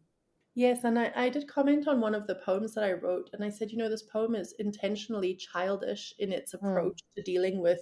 Yes, 0.55 0.85
and 0.85 0.99
I, 0.99 1.13
I 1.15 1.29
did 1.29 1.49
comment 1.49 1.87
on 1.87 2.01
one 2.01 2.15
of 2.15 2.27
the 2.27 2.35
poems 2.35 2.75
that 2.75 2.85
I 2.85 2.93
wrote, 2.93 3.31
and 3.33 3.45
I 3.45 3.51
said, 3.51 3.71
you 3.71 3.79
know, 3.79 3.89
this 3.89 4.03
poem 4.03 4.35
is 4.35 4.55
intentionally 4.59 5.37
childish 5.37 6.13
in 6.19 6.33
its 6.33 6.53
hmm. 6.53 6.67
approach 6.67 7.01
to 7.17 7.23
dealing 7.23 7.61
with 7.61 7.81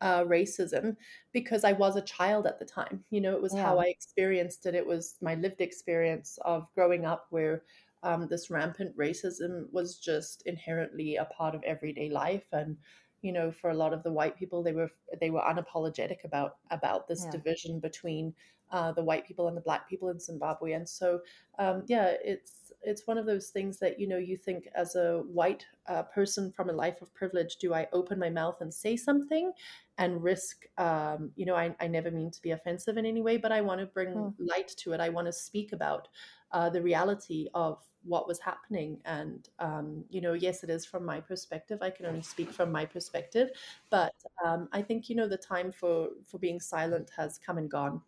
uh, 0.00 0.24
racism 0.24 0.96
because 1.32 1.64
I 1.64 1.72
was 1.72 1.96
a 1.96 2.02
child 2.02 2.46
at 2.46 2.58
the 2.58 2.64
time. 2.64 3.04
You 3.10 3.20
know, 3.20 3.34
it 3.34 3.42
was 3.42 3.54
how 3.54 3.78
I 3.78 3.86
experienced 3.86 4.66
it. 4.66 4.74
It 4.74 4.86
was 4.86 5.16
my 5.20 5.34
lived 5.34 5.60
experience 5.60 6.38
of 6.44 6.68
growing 6.74 7.04
up 7.04 7.26
where 7.30 7.62
um, 8.02 8.28
this 8.28 8.50
rampant 8.50 8.96
racism 8.96 9.66
was 9.72 9.98
just 9.98 10.42
inherently 10.46 11.16
a 11.16 11.24
part 11.26 11.54
of 11.54 11.62
everyday 11.64 12.10
life. 12.10 12.44
And 12.52 12.76
you 13.22 13.32
know, 13.32 13.50
for 13.50 13.70
a 13.70 13.74
lot 13.74 13.92
of 13.92 14.02
the 14.04 14.12
white 14.12 14.36
people, 14.38 14.62
they 14.62 14.72
were 14.72 14.90
they 15.20 15.30
were 15.30 15.40
unapologetic 15.40 16.24
about 16.24 16.56
about 16.70 17.08
this 17.08 17.24
Yeah. 17.24 17.26
division 17.26 17.80
between 17.80 18.34
uh, 18.70 18.92
the 18.92 19.02
white 19.02 19.26
people 19.26 19.48
and 19.48 19.56
the 19.56 19.60
black 19.62 19.88
people 19.88 20.08
in 20.10 20.20
Zimbabwe. 20.20 20.72
And 20.72 20.88
so, 20.88 21.20
um, 21.58 21.82
yeah, 21.86 22.14
it's 22.24 22.72
it's 22.82 23.06
one 23.08 23.18
of 23.18 23.26
those 23.26 23.48
things 23.48 23.78
that 23.80 23.98
you 23.98 24.06
know 24.06 24.18
you 24.18 24.36
think 24.36 24.68
as 24.74 24.94
a 24.94 25.22
white 25.32 25.66
uh, 25.86 26.02
person 26.04 26.52
from 26.52 26.70
a 26.70 26.72
life 26.72 27.02
of 27.02 27.12
privilege, 27.14 27.56
do 27.56 27.74
I 27.74 27.88
open 27.92 28.18
my 28.18 28.30
mouth 28.30 28.60
and 28.60 28.72
say 28.72 28.96
something 28.96 29.52
and 29.98 30.22
risk? 30.22 30.66
Um, 30.78 31.32
you 31.36 31.44
know, 31.46 31.56
I, 31.56 31.74
I 31.80 31.88
never 31.88 32.10
mean 32.10 32.30
to 32.30 32.42
be 32.42 32.52
offensive 32.52 32.96
in 32.96 33.06
any 33.06 33.20
way, 33.20 33.36
but 33.36 33.52
I 33.52 33.60
want 33.60 33.80
to 33.80 33.86
bring 33.86 34.14
Mm. 34.14 34.34
light 34.38 34.68
to 34.78 34.92
it. 34.92 35.00
I 35.00 35.08
want 35.08 35.26
to 35.26 35.32
speak 35.32 35.72
about 35.72 36.08
uh, 36.52 36.70
the 36.70 36.82
reality 36.82 37.48
of 37.54 37.82
what 38.04 38.28
was 38.28 38.38
happening. 38.38 39.00
And, 39.04 39.48
um, 39.58 40.04
you 40.08 40.20
know, 40.20 40.32
yes, 40.32 40.62
it 40.62 40.70
is 40.70 40.86
from 40.86 41.04
my 41.04 41.20
perspective. 41.20 41.80
I 41.82 41.90
can 41.90 42.06
only 42.06 42.22
speak 42.22 42.50
from 42.52 42.70
my 42.72 42.86
perspective. 42.86 43.50
But 43.90 44.14
um, 44.44 44.68
I 44.72 44.82
think, 44.82 45.08
you 45.10 45.16
know, 45.16 45.28
the 45.28 45.36
time 45.36 45.72
for, 45.72 46.08
for 46.24 46.38
being 46.38 46.60
silent 46.60 47.10
has 47.16 47.38
come 47.38 47.58
and 47.58 47.70
gone. 47.70 48.00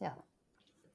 Yeah, 0.00 0.12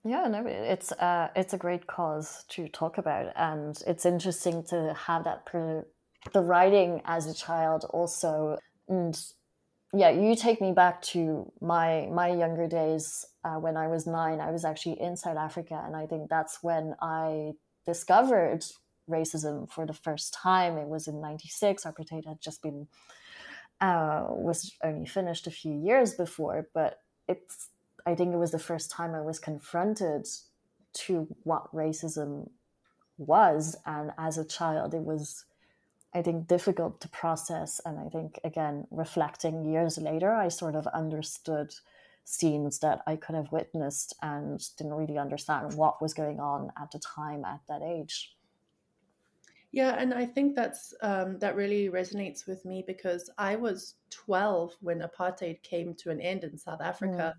Yeah, 0.06 0.28
no, 0.30 0.46
it's 0.48 0.92
uh, 0.94 1.30
it's 1.36 1.54
a 1.54 1.58
great 1.58 1.88
cause 1.88 2.46
to 2.50 2.70
talk 2.70 2.98
about, 2.98 3.34
and 3.36 3.78
it's 3.86 4.06
interesting 4.06 4.64
to 4.66 4.94
have 4.94 5.26
that 5.26 5.46
the 6.34 6.42
writing 6.42 7.02
as 7.06 7.28
a 7.28 7.34
child 7.34 7.86
also, 7.92 8.58
and 8.88 9.22
yeah, 9.94 10.10
you 10.12 10.36
take 10.36 10.62
me 10.62 10.72
back 10.72 11.02
to 11.14 11.52
my 11.62 12.08
my 12.12 12.30
younger 12.30 12.68
days 12.68 13.26
uh, 13.44 13.56
when 13.56 13.78
I 13.78 13.88
was 13.88 14.08
nine. 14.08 14.40
I 14.40 14.52
was 14.52 14.66
actually 14.66 15.02
in 15.02 15.18
South 15.18 15.38
Africa, 15.38 15.82
and 15.86 15.96
I 15.96 16.08
think 16.08 16.30
that's 16.30 16.60
when 16.64 16.96
I 17.02 17.54
discovered 17.86 18.64
racism 19.10 19.70
for 19.72 19.86
the 19.86 19.94
first 19.94 20.34
time. 20.34 20.78
It 20.78 20.88
was 20.88 21.08
in 21.08 21.22
'96. 21.22 21.84
Apartheid 21.86 22.26
had 22.26 22.42
just 22.42 22.62
been 22.64 22.88
uh, 23.82 24.26
was 24.30 24.74
only 24.84 25.06
finished 25.06 25.48
a 25.48 25.52
few 25.52 25.74
years 25.74 26.14
before, 26.16 26.70
but 26.74 27.00
it's 27.28 27.70
I 28.10 28.16
think 28.16 28.34
it 28.34 28.38
was 28.38 28.52
the 28.52 28.60
first 28.60 28.90
time 28.90 29.14
I 29.14 29.22
was 29.22 29.38
confronted 29.38 30.28
to 31.06 31.28
what 31.44 31.72
racism 31.72 32.50
was. 33.20 33.78
And 33.86 34.12
as 34.18 34.40
a 34.40 34.46
child, 34.46 34.96
it 34.96 35.04
was, 35.04 35.46
I 36.14 36.24
think, 36.24 36.48
difficult 36.48 37.02
to 37.02 37.10
process. 37.10 37.80
And 37.86 38.00
I 38.00 38.10
think, 38.10 38.40
again, 38.44 38.88
reflecting 38.90 39.64
years 39.64 40.00
later, 40.00 40.34
I 40.34 40.48
sort 40.48 40.76
of 40.76 40.88
understood 40.88 41.72
scenes 42.24 42.80
that 42.80 43.02
I 43.06 43.16
could 43.16 43.36
have 43.36 43.52
witnessed 43.52 44.16
and 44.24 44.60
didn't 44.78 44.94
really 44.94 45.20
understand 45.20 45.76
what 45.76 46.02
was 46.02 46.16
going 46.16 46.40
on 46.40 46.72
at 46.82 46.90
the 46.92 47.00
time 47.00 47.46
at 47.46 47.60
that 47.68 47.84
age. 47.84 48.36
Yeah, 49.72 49.96
and 50.00 50.16
I 50.16 50.26
think 50.26 50.56
that's 50.56 50.96
um, 51.04 51.38
that 51.40 51.56
really 51.56 51.90
resonates 51.90 52.48
with 52.48 52.66
me 52.66 52.84
because 52.88 53.30
I 53.38 53.56
was 53.56 53.96
12 54.10 54.76
when 54.82 55.02
apartheid 55.02 55.62
came 55.62 55.94
to 55.96 56.10
an 56.10 56.20
end 56.20 56.44
in 56.44 56.58
South 56.58 56.82
Africa. 56.82 57.36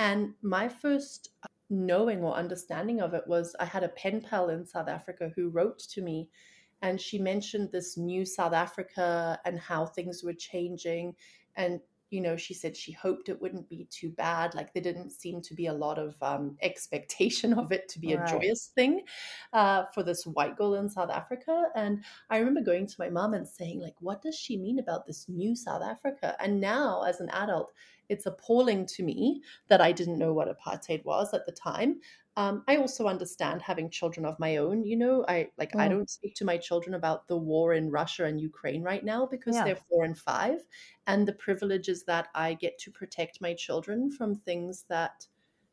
And 0.00 0.32
my 0.40 0.66
first 0.66 1.28
knowing 1.68 2.22
or 2.22 2.34
understanding 2.34 3.02
of 3.02 3.12
it 3.12 3.22
was 3.26 3.54
I 3.60 3.66
had 3.66 3.84
a 3.84 3.90
pen 3.90 4.22
pal 4.22 4.48
in 4.48 4.64
South 4.64 4.88
Africa 4.88 5.30
who 5.36 5.50
wrote 5.50 5.78
to 5.90 6.00
me 6.00 6.30
and 6.80 6.98
she 6.98 7.18
mentioned 7.18 7.70
this 7.70 7.98
new 7.98 8.24
South 8.24 8.54
Africa 8.54 9.38
and 9.44 9.58
how 9.58 9.84
things 9.84 10.24
were 10.24 10.32
changing. 10.32 11.14
And, 11.54 11.80
you 12.10 12.20
know, 12.20 12.36
she 12.36 12.54
said 12.54 12.76
she 12.76 12.92
hoped 12.92 13.28
it 13.28 13.40
wouldn't 13.40 13.68
be 13.68 13.86
too 13.90 14.10
bad. 14.10 14.54
Like 14.54 14.72
there 14.72 14.82
didn't 14.82 15.10
seem 15.10 15.40
to 15.42 15.54
be 15.54 15.66
a 15.66 15.72
lot 15.72 15.98
of 15.98 16.16
um, 16.22 16.56
expectation 16.60 17.52
of 17.52 17.72
it 17.72 17.88
to 17.90 17.98
be 17.98 18.12
a 18.12 18.26
joyous 18.26 18.72
thing 18.74 19.02
uh, 19.52 19.84
for 19.94 20.02
this 20.02 20.26
white 20.26 20.56
girl 20.56 20.74
in 20.74 20.88
South 20.88 21.10
Africa. 21.10 21.66
And 21.74 22.04
I 22.28 22.38
remember 22.38 22.62
going 22.62 22.86
to 22.86 22.96
my 22.98 23.08
mom 23.08 23.34
and 23.34 23.46
saying, 23.46 23.80
like, 23.80 23.96
what 24.00 24.22
does 24.22 24.36
she 24.36 24.56
mean 24.56 24.78
about 24.78 25.06
this 25.06 25.28
new 25.28 25.54
South 25.54 25.82
Africa? 25.82 26.36
And 26.40 26.60
now, 26.60 27.02
as 27.02 27.20
an 27.20 27.30
adult, 27.30 27.72
it's 28.08 28.26
appalling 28.26 28.86
to 28.86 29.04
me 29.04 29.40
that 29.68 29.80
I 29.80 29.92
didn't 29.92 30.18
know 30.18 30.32
what 30.32 30.48
apartheid 30.48 31.04
was 31.04 31.32
at 31.32 31.46
the 31.46 31.52
time. 31.52 32.00
Um, 32.40 32.64
I 32.68 32.76
also 32.76 33.06
understand 33.06 33.60
having 33.62 33.90
children 33.90 34.24
of 34.24 34.38
my 34.38 34.56
own. 34.56 34.84
You 34.84 34.96
know, 34.96 35.24
I 35.28 35.50
like 35.58 35.74
I 35.78 35.88
Mm. 35.88 35.92
don't 35.92 36.08
speak 36.08 36.34
to 36.36 36.44
my 36.44 36.56
children 36.58 36.94
about 36.94 37.28
the 37.28 37.36
war 37.36 37.74
in 37.74 37.90
Russia 37.90 38.24
and 38.24 38.40
Ukraine 38.40 38.82
right 38.82 39.04
now 39.04 39.26
because 39.26 39.56
Yeah. 39.56 39.62
they're 39.62 39.76
four 39.88 40.04
and 40.04 40.16
five, 40.18 40.60
and 41.06 41.28
the 41.28 41.34
privilege 41.46 41.88
is 41.88 42.04
that 42.04 42.28
I 42.34 42.54
get 42.54 42.78
to 42.78 42.90
protect 42.90 43.40
my 43.40 43.52
children 43.54 44.10
from 44.10 44.34
things 44.34 44.84
that 44.88 45.26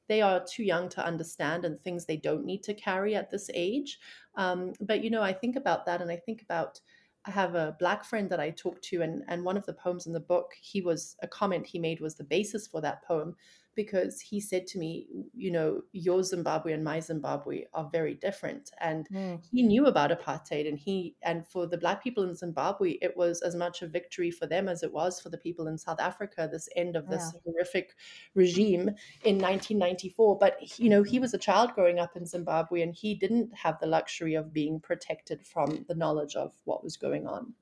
they 0.08 0.22
are 0.22 0.44
too 0.46 0.64
young 0.64 0.90
to 0.90 1.06
understand 1.06 1.66
and 1.66 1.80
things 1.82 2.06
they 2.06 2.18
don't 2.18 2.46
need 2.46 2.64
to 2.64 2.74
carry 2.74 3.16
at 3.16 3.30
this 3.30 3.50
age. 3.54 4.00
Um, 4.36 4.74
but 4.82 5.04
you 5.04 5.10
know, 5.10 5.22
I 5.22 5.34
think 5.34 5.56
about 5.56 5.86
that, 5.86 6.02
and 6.02 6.12
I 6.12 6.18
think 6.18 6.42
about 6.42 6.82
I 7.26 7.32
have 7.32 7.56
a 7.56 7.76
black 7.78 8.04
friend 8.06 8.30
that 8.32 8.40
I 8.40 8.52
talked 8.52 8.84
to, 8.86 9.02
and 9.02 9.24
and 9.28 9.44
one 9.46 9.58
of 9.58 9.66
the 9.66 9.74
poems 9.74 10.08
in 10.08 10.14
the 10.14 10.20
book, 10.34 10.54
he 10.62 10.82
was 10.82 11.16
a 11.22 11.28
comment 11.28 11.68
he 11.68 11.80
made 11.80 12.00
was 12.02 12.16
the 12.16 12.24
basis 12.24 12.68
for 12.68 12.82
that 12.82 13.04
poem 13.04 13.36
because 13.78 14.20
he 14.20 14.42
said 14.42 14.66
to 14.66 14.80
me, 14.80 15.08
you 15.34 15.52
know, 15.52 15.82
your 15.94 16.24
Zimbabwe 16.24 16.74
and 16.74 16.84
my 16.84 17.00
Zimbabwe 17.00 17.64
are 17.76 17.88
very 17.92 18.16
different. 18.16 18.72
And 18.82 19.08
mm. 19.14 19.40
he 19.50 19.62
knew 19.62 19.86
about 19.86 20.10
apartheid 20.10 20.68
and 20.68 20.78
he 20.78 21.16
and 21.22 21.46
for 21.48 21.68
the 21.68 21.78
black 21.78 22.04
people 22.04 22.24
in 22.24 22.36
Zimbabwe, 22.36 22.98
it 23.02 23.16
was 23.16 23.42
as 23.44 23.56
much 23.56 23.84
a 23.84 23.88
victory 23.88 24.32
for 24.32 24.48
them 24.48 24.68
as 24.68 24.82
it 24.82 24.92
was 24.92 25.22
for 25.22 25.30
the 25.30 25.38
people 25.38 25.68
in 25.68 25.78
South 25.78 26.02
Africa, 26.02 26.50
this 26.52 26.68
end 26.76 26.96
of 26.96 27.08
this 27.08 27.32
yeah. 27.34 27.40
horrific 27.46 27.94
regime 28.34 28.90
in 29.24 29.38
1994. 29.38 30.40
But 30.40 30.80
you 30.80 30.90
know, 30.90 31.04
he 31.04 31.20
was 31.20 31.36
a 31.36 31.38
child 31.38 31.74
growing 31.76 32.00
up 32.00 32.18
in 32.18 32.26
Zimbabwe 32.26 32.82
and 32.82 32.96
he 32.96 33.14
didn't 33.14 33.54
have 33.54 33.80
the 33.80 33.88
luxury 33.88 34.34
of 34.34 34.52
being 34.52 34.80
protected 34.80 35.46
from 35.46 35.86
the 35.88 35.96
knowledge 35.96 36.36
of 36.36 36.52
what 36.66 36.84
was 36.84 36.98
going 36.98 37.28
on. 37.28 37.54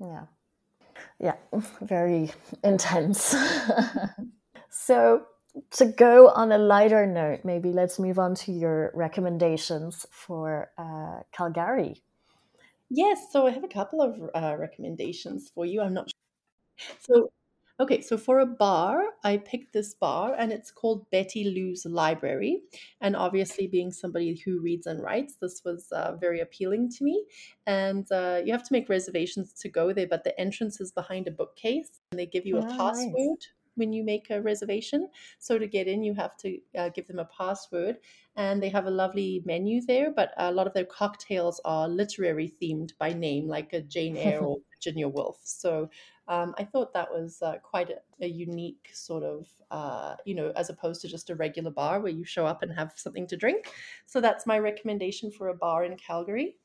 Yeah. 0.00 0.24
Yeah, 1.18 1.36
very 1.82 2.32
intense. 2.64 3.36
so 4.70 5.26
to 5.72 5.86
go 5.86 6.28
on 6.28 6.52
a 6.52 6.58
lighter 6.58 7.06
note, 7.06 7.40
maybe 7.44 7.72
let's 7.72 7.98
move 7.98 8.18
on 8.18 8.34
to 8.36 8.52
your 8.52 8.92
recommendations 8.94 10.06
for 10.10 10.70
uh, 10.78 11.22
Calgary. 11.32 12.02
Yes, 12.88 13.26
so 13.30 13.46
I 13.46 13.50
have 13.50 13.64
a 13.64 13.68
couple 13.68 14.00
of 14.02 14.30
uh, 14.34 14.56
recommendations 14.58 15.50
for 15.54 15.64
you. 15.64 15.80
I'm 15.80 15.94
not 15.94 16.10
sure. 16.10 16.96
So, 16.98 17.32
okay, 17.78 18.00
so 18.00 18.18
for 18.18 18.40
a 18.40 18.46
bar, 18.46 19.04
I 19.22 19.36
picked 19.36 19.72
this 19.72 19.94
bar 19.94 20.34
and 20.36 20.50
it's 20.50 20.72
called 20.72 21.08
Betty 21.10 21.44
Lou's 21.44 21.86
Library. 21.86 22.62
And 23.00 23.14
obviously, 23.14 23.68
being 23.68 23.92
somebody 23.92 24.42
who 24.44 24.60
reads 24.60 24.86
and 24.86 25.02
writes, 25.02 25.36
this 25.40 25.62
was 25.64 25.86
uh, 25.92 26.16
very 26.16 26.40
appealing 26.40 26.90
to 26.92 27.04
me. 27.04 27.24
And 27.66 28.10
uh, 28.10 28.40
you 28.44 28.52
have 28.52 28.64
to 28.64 28.72
make 28.72 28.88
reservations 28.88 29.52
to 29.60 29.68
go 29.68 29.92
there, 29.92 30.08
but 30.08 30.24
the 30.24 30.38
entrance 30.40 30.80
is 30.80 30.90
behind 30.90 31.28
a 31.28 31.32
bookcase 31.32 32.00
and 32.10 32.18
they 32.18 32.26
give 32.26 32.44
you 32.44 32.58
a 32.58 32.64
oh, 32.64 32.76
password. 32.76 33.14
Nice 33.14 33.48
when 33.74 33.92
you 33.92 34.04
make 34.04 34.30
a 34.30 34.40
reservation. 34.42 35.08
So 35.38 35.58
to 35.58 35.66
get 35.66 35.86
in, 35.86 36.02
you 36.02 36.14
have 36.14 36.36
to 36.38 36.58
uh, 36.76 36.88
give 36.90 37.06
them 37.06 37.18
a 37.18 37.24
password, 37.36 37.98
and 38.36 38.62
they 38.62 38.68
have 38.68 38.86
a 38.86 38.90
lovely 38.90 39.42
menu 39.44 39.80
there. 39.86 40.12
But 40.12 40.32
a 40.36 40.52
lot 40.52 40.66
of 40.66 40.74
their 40.74 40.84
cocktails 40.84 41.60
are 41.64 41.88
literary 41.88 42.52
themed 42.60 42.92
by 42.98 43.12
name, 43.12 43.48
like 43.48 43.72
a 43.72 43.80
Jane 43.80 44.16
Eyre 44.18 44.40
or 44.40 44.58
Virginia 44.74 45.08
Woolf. 45.08 45.38
So 45.42 45.90
um, 46.30 46.54
I 46.58 46.64
thought 46.64 46.92
that 46.94 47.10
was 47.10 47.42
uh, 47.42 47.56
quite 47.60 47.90
a, 47.90 48.24
a, 48.24 48.28
unique 48.28 48.88
sort 48.92 49.24
of, 49.24 49.48
uh, 49.72 50.14
you 50.24 50.36
know, 50.36 50.52
as 50.54 50.70
opposed 50.70 51.00
to 51.00 51.08
just 51.08 51.28
a 51.28 51.34
regular 51.34 51.72
bar 51.72 51.98
where 51.98 52.12
you 52.12 52.24
show 52.24 52.46
up 52.46 52.62
and 52.62 52.72
have 52.72 52.92
something 52.94 53.26
to 53.26 53.36
drink. 53.36 53.72
So 54.06 54.20
that's 54.20 54.46
my 54.46 54.60
recommendation 54.60 55.32
for 55.32 55.48
a 55.48 55.56
bar 55.56 55.82
in 55.82 55.96
Calgary. 55.96 56.56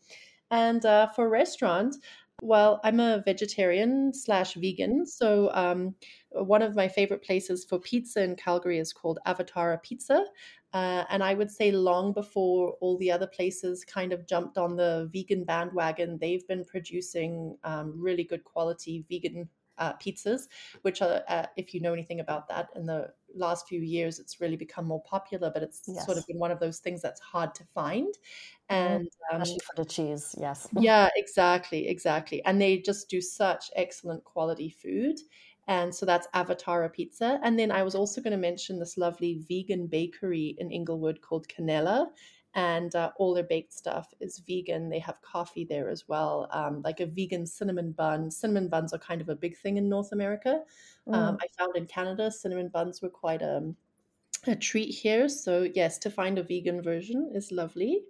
And 0.52 0.86
uh, 0.86 1.08
for 1.16 1.30
restaurant, 1.30 1.96
well, 2.42 2.82
I'm 2.84 3.00
a 3.00 3.22
vegetarian 3.26 4.14
slash 4.14 4.56
vegan. 4.56 5.06
So, 5.06 5.50
um, 5.54 5.96
one 6.32 6.62
of 6.62 6.76
my 6.76 6.88
favorite 6.88 7.24
places 7.24 7.66
for 7.66 7.80
pizza 7.80 8.24
in 8.24 8.36
Calgary 8.36 8.78
is 8.78 8.94
called 8.94 9.20
Avatara 9.26 9.82
Pizza. 9.82 10.26
Uh, 10.74 11.06
and 11.10 11.24
I 11.24 11.34
would 11.34 11.50
say 11.50 11.72
long 11.72 12.12
before 12.12 12.76
all 12.82 12.98
the 12.98 13.10
other 13.10 13.28
places 13.28 13.86
kind 13.86 14.12
of 14.12 14.28
jumped 14.28 14.58
on 14.58 14.76
the 14.76 15.10
vegan 15.14 15.46
bandwagon, 15.46 16.18
they've 16.20 16.46
been 16.48 16.66
producing 16.66 17.58
um, 17.64 17.94
really 17.96 18.26
good 18.26 18.44
quality 18.44 19.06
vegan 19.10 19.50
uh, 19.78 19.94
pizzas, 19.94 20.48
which 20.82 21.02
are, 21.02 21.24
uh, 21.28 21.46
if 21.58 21.74
you 21.74 21.82
know 21.82 21.94
anything 21.94 22.20
about 22.20 22.48
that, 22.50 22.70
in 22.76 22.86
the 22.86 23.12
last 23.36 23.68
few 23.68 23.82
years, 23.82 24.20
it's 24.20 24.40
really 24.40 24.56
become 24.56 24.86
more 24.86 25.02
popular, 25.04 25.52
but 25.54 25.64
it's 25.64 25.84
yes. 25.88 26.06
sort 26.06 26.18
of 26.18 26.26
been 26.28 26.40
one 26.40 26.52
of 26.52 26.60
those 26.60 26.80
things 26.80 27.02
that's 27.02 27.20
hard 27.22 27.54
to 27.56 27.64
find. 27.74 28.14
Mm-hmm. 28.70 28.76
And 28.76 29.10
um, 29.32 29.42
especially 29.42 29.60
for 29.66 29.84
the 29.84 29.90
cheese, 29.90 30.36
yes. 30.40 30.68
yeah, 30.80 31.10
exactly, 31.16 31.88
exactly. 31.88 32.44
And 32.46 32.62
they 32.62 32.78
just 32.80 33.10
do 33.10 33.22
such 33.22 33.72
excellent 33.76 34.24
quality 34.24 34.70
food. 34.70 35.20
And 35.68 35.94
so 35.94 36.06
that's 36.06 36.28
Avatara 36.36 36.94
Pizza. 36.94 37.40
And 37.44 37.58
then 37.58 37.72
I 37.72 37.84
was 37.84 37.96
also 37.96 38.22
going 38.22 38.32
to 38.32 38.38
mention 38.38 38.80
this 38.80 38.98
lovely 38.98 39.44
vegan 39.50 39.88
bakery 39.88 40.56
in 40.60 40.72
Inglewood 40.72 41.22
called 41.22 41.48
Canella 41.48 42.08
and 42.56 42.96
uh, 42.96 43.12
all 43.18 43.34
their 43.34 43.44
baked 43.44 43.74
stuff 43.74 44.14
is 44.22 44.42
vegan. 44.48 44.90
They 44.90 45.00
have 45.00 45.22
coffee 45.22 45.66
there 45.66 45.90
as 45.90 46.08
well, 46.08 46.48
um, 46.52 46.82
like 46.84 47.02
a 47.02 47.06
vegan 47.06 47.46
cinnamon 47.46 47.92
bun. 47.92 48.32
Cinnamon 48.32 48.70
buns 48.70 48.94
are 48.94 48.98
kind 48.98 49.20
of 49.20 49.28
a 49.28 49.36
big 49.36 49.58
thing 49.58 49.76
in 49.78 49.90
North 49.90 50.14
America. 50.14 50.62
Um, 51.08 51.14
mm. 51.14 51.18
Um, 51.18 51.38
I 51.42 51.48
found 51.60 51.76
in 51.76 51.86
Canada, 51.86 52.32
cinnamon 52.32 52.70
buns 52.70 53.02
were 53.02 53.10
quite 53.10 53.42
a, 53.42 53.58
um, 53.58 53.76
a 54.48 54.56
treat 54.56 54.94
here. 54.94 55.28
So, 55.28 55.68
yes, 55.74 55.98
to 56.00 56.10
find 56.10 56.38
a 56.38 56.44
vegan 56.44 56.82
version 56.82 57.32
is 57.34 57.52
lovely. 57.52 58.04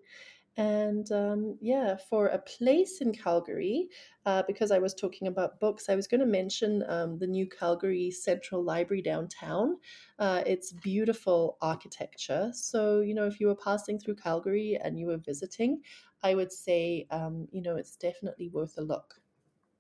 And 0.58 1.12
um, 1.12 1.58
yeah, 1.60 1.98
for 2.10 2.28
a 2.28 2.40
place 2.40 3.02
in 3.02 3.14
Calgary, 3.14 3.90
uh, 4.26 4.44
because 4.48 4.72
I 4.72 4.80
was 4.80 4.94
talking 4.94 5.28
about 5.28 5.60
books, 5.60 5.90
I 5.90 5.96
was 5.96 6.08
going 6.08 6.22
to 6.22 6.26
mention 6.26 6.84
um, 6.88 7.18
the 7.20 7.28
new 7.28 7.48
Calgary 7.48 8.10
Central 8.10 8.64
Library 8.64 9.02
downtown. 9.02 9.78
Uh, 10.18 10.44
it's 10.46 10.72
beautiful 10.72 11.58
architecture. 11.62 12.52
So, 12.54 13.02
you 13.02 13.14
know, 13.14 13.26
if 13.26 13.40
you 13.40 13.48
were 13.48 13.56
passing 13.56 14.00
through 14.00 14.16
Calgary 14.16 14.80
and 14.82 14.98
you 14.98 15.08
were 15.08 15.18
visiting, 15.18 15.82
I 16.24 16.36
would 16.36 16.52
say, 16.52 17.06
um, 17.12 17.48
you 17.52 17.62
know, 17.62 17.76
it's 17.76 17.98
definitely 17.98 18.48
worth 18.50 18.78
a 18.78 18.82
look. 18.82 19.22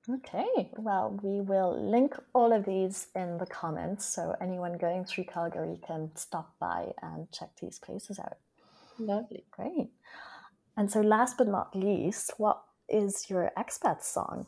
Okay, 0.07 0.69
well, 0.77 1.19
we 1.23 1.41
will 1.41 1.89
link 1.89 2.15
all 2.33 2.53
of 2.53 2.65
these 2.65 3.07
in 3.15 3.39
the 3.39 3.45
comments 3.47 4.05
so 4.05 4.35
anyone 4.39 4.77
going 4.77 5.03
through 5.03 5.23
Calgary 5.23 5.79
can 5.87 6.11
stop 6.15 6.53
by 6.59 6.93
and 7.01 7.31
check 7.31 7.49
these 7.59 7.79
places 7.79 8.19
out. 8.19 8.37
Lovely. 8.99 9.45
Great. 9.51 9.89
And 10.77 10.91
so, 10.91 11.01
last 11.01 11.37
but 11.37 11.47
not 11.47 11.75
least, 11.75 12.33
what 12.37 12.61
is 12.89 13.29
your 13.29 13.51
expat 13.57 14.03
song? 14.03 14.47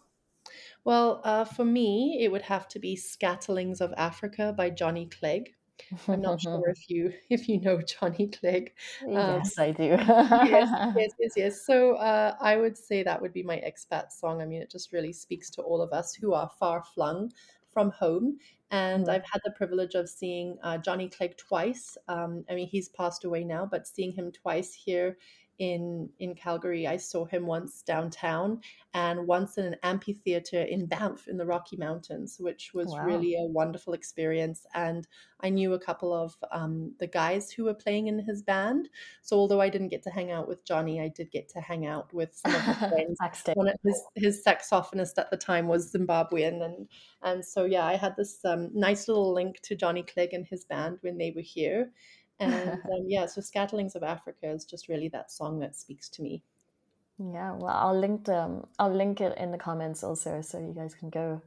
Well, 0.83 1.21
uh, 1.23 1.45
for 1.45 1.65
me, 1.65 2.19
it 2.21 2.31
would 2.31 2.43
have 2.43 2.67
to 2.69 2.79
be 2.79 2.95
"Scatterlings 2.95 3.81
of 3.81 3.93
Africa" 3.97 4.53
by 4.55 4.69
Johnny 4.69 5.05
Clegg. 5.05 5.53
I'm 6.07 6.21
not 6.21 6.41
sure 6.41 6.69
if 6.69 6.89
you 6.89 7.13
if 7.29 7.47
you 7.47 7.61
know 7.61 7.81
Johnny 7.81 8.27
Clegg. 8.27 8.73
Um, 9.05 9.11
yes, 9.13 9.57
I 9.59 9.71
do. 9.71 9.83
yes, 9.83 9.99
yes, 10.97 11.11
yes, 11.19 11.33
yes. 11.35 11.65
So 11.65 11.95
uh, 11.95 12.35
I 12.41 12.57
would 12.57 12.77
say 12.77 13.03
that 13.03 13.21
would 13.21 13.33
be 13.33 13.43
my 13.43 13.57
expat 13.57 14.11
song. 14.11 14.41
I 14.41 14.45
mean, 14.45 14.61
it 14.61 14.71
just 14.71 14.91
really 14.91 15.13
speaks 15.13 15.49
to 15.51 15.61
all 15.61 15.81
of 15.81 15.91
us 15.93 16.13
who 16.13 16.33
are 16.33 16.49
far 16.59 16.83
flung 16.93 17.31
from 17.69 17.91
home. 17.91 18.37
And 18.71 19.05
mm. 19.05 19.09
I've 19.09 19.25
had 19.31 19.41
the 19.45 19.51
privilege 19.51 19.93
of 19.93 20.09
seeing 20.09 20.57
uh, 20.63 20.77
Johnny 20.79 21.09
Clegg 21.09 21.37
twice. 21.37 21.97
Um, 22.07 22.43
I 22.49 22.55
mean, 22.55 22.67
he's 22.67 22.89
passed 22.89 23.23
away 23.23 23.43
now, 23.43 23.65
but 23.69 23.87
seeing 23.87 24.11
him 24.11 24.31
twice 24.31 24.73
here 24.73 25.17
in 25.59 26.09
in 26.19 26.35
Calgary. 26.35 26.87
I 26.87 26.97
saw 26.97 27.25
him 27.25 27.45
once 27.45 27.81
downtown 27.81 28.61
and 28.93 29.27
once 29.27 29.57
in 29.57 29.65
an 29.65 29.75
amphitheater 29.83 30.61
in 30.61 30.85
Banff 30.85 31.27
in 31.27 31.37
the 31.37 31.45
Rocky 31.45 31.77
Mountains, 31.77 32.37
which 32.39 32.71
was 32.73 32.87
wow. 32.87 33.03
really 33.05 33.35
a 33.35 33.45
wonderful 33.45 33.93
experience. 33.93 34.65
And 34.73 35.07
I 35.41 35.49
knew 35.49 35.73
a 35.73 35.79
couple 35.79 36.13
of 36.13 36.35
um, 36.51 36.93
the 36.99 37.07
guys 37.07 37.51
who 37.51 37.65
were 37.65 37.73
playing 37.73 38.07
in 38.07 38.19
his 38.19 38.41
band. 38.41 38.89
So 39.21 39.37
although 39.37 39.61
I 39.61 39.69
didn't 39.69 39.89
get 39.89 40.03
to 40.03 40.09
hang 40.09 40.31
out 40.31 40.47
with 40.47 40.65
Johnny, 40.65 41.01
I 41.01 41.09
did 41.09 41.31
get 41.31 41.49
to 41.49 41.61
hang 41.61 41.85
out 41.85 42.13
with 42.13 42.35
some 42.35 42.55
of 42.55 42.61
his 42.61 42.77
friends. 42.89 43.19
One 43.53 43.69
of 43.69 43.75
his, 43.83 44.03
his 44.15 44.43
saxophonist 44.43 45.17
at 45.17 45.31
the 45.31 45.37
time 45.37 45.67
was 45.67 45.91
Zimbabwean, 45.91 46.63
and 46.63 46.87
and 47.23 47.45
so 47.45 47.65
yeah, 47.65 47.85
I 47.85 47.95
had 47.95 48.15
this 48.15 48.43
um, 48.45 48.69
nice 48.73 49.07
little 49.07 49.33
link 49.33 49.59
to 49.63 49.75
Johnny 49.75 50.03
Clegg 50.03 50.33
and 50.33 50.45
his 50.45 50.65
band 50.65 50.97
when 51.01 51.17
they 51.17 51.31
were 51.35 51.41
here 51.41 51.91
and 52.39 52.53
um, 52.91 53.05
yeah 53.07 53.25
so 53.25 53.41
scatterlings 53.41 53.95
of 53.95 54.03
africa 54.03 54.49
is 54.49 54.65
just 54.65 54.87
really 54.87 55.09
that 55.09 55.31
song 55.31 55.59
that 55.59 55.75
speaks 55.75 56.09
to 56.09 56.21
me. 56.21 56.43
Yeah 57.19 57.53
well 57.53 57.75
i'll 57.75 57.99
link 57.99 58.25
them 58.25 58.67
i'll 58.77 58.93
link 58.93 59.21
it 59.21 59.37
in 59.37 59.51
the 59.51 59.57
comments 59.57 60.03
also 60.03 60.41
so 60.41 60.59
you 60.59 60.73
guys 60.75 60.93
can 60.93 61.09
go 61.09 61.41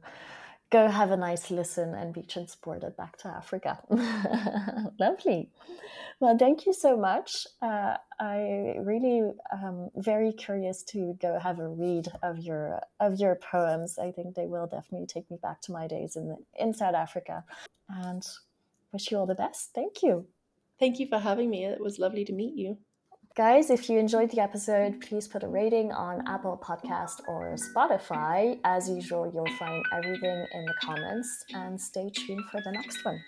go 0.69 0.87
have 0.87 1.11
a 1.11 1.17
nice 1.17 1.51
listen 1.51 1.93
and 1.93 2.13
be 2.13 2.23
transported 2.23 2.95
back 2.95 3.17
to 3.17 3.27
africa. 3.27 3.79
Lovely. 4.99 5.49
Well 6.19 6.37
thank 6.37 6.65
you 6.65 6.73
so 6.73 6.97
much. 6.97 7.45
Uh, 7.61 7.97
i 8.19 8.75
really 8.79 9.31
um, 9.51 9.89
very 9.95 10.31
curious 10.31 10.83
to 10.83 11.17
go 11.21 11.39
have 11.39 11.59
a 11.59 11.67
read 11.67 12.07
of 12.23 12.39
your 12.39 12.81
of 12.99 13.19
your 13.19 13.35
poems. 13.35 13.99
I 13.99 14.11
think 14.11 14.35
they 14.35 14.45
will 14.45 14.67
definitely 14.67 15.07
take 15.07 15.29
me 15.29 15.37
back 15.41 15.61
to 15.63 15.71
my 15.71 15.87
days 15.87 16.15
in 16.15 16.37
in 16.57 16.73
south 16.73 16.95
africa. 16.95 17.43
And 17.89 18.25
wish 18.93 19.11
you 19.11 19.17
all 19.17 19.25
the 19.25 19.35
best. 19.35 19.71
Thank 19.73 20.03
you 20.03 20.25
Thank 20.81 20.99
you 20.99 21.05
for 21.05 21.19
having 21.19 21.51
me. 21.51 21.63
It 21.63 21.79
was 21.79 21.99
lovely 21.99 22.25
to 22.25 22.33
meet 22.33 22.55
you. 22.55 22.79
Guys, 23.37 23.69
if 23.69 23.87
you 23.87 23.99
enjoyed 23.99 24.31
the 24.31 24.41
episode, 24.41 24.99
please 24.99 25.27
put 25.27 25.43
a 25.43 25.47
rating 25.47 25.91
on 25.91 26.27
Apple 26.27 26.59
Podcast 26.61 27.21
or 27.27 27.55
Spotify. 27.55 28.59
As 28.63 28.89
usual, 28.89 29.31
you'll 29.31 29.57
find 29.59 29.85
everything 29.93 30.45
in 30.51 30.65
the 30.65 30.73
comments 30.83 31.45
and 31.53 31.79
stay 31.79 32.09
tuned 32.09 32.43
for 32.51 32.59
the 32.65 32.71
next 32.71 33.05
one. 33.05 33.21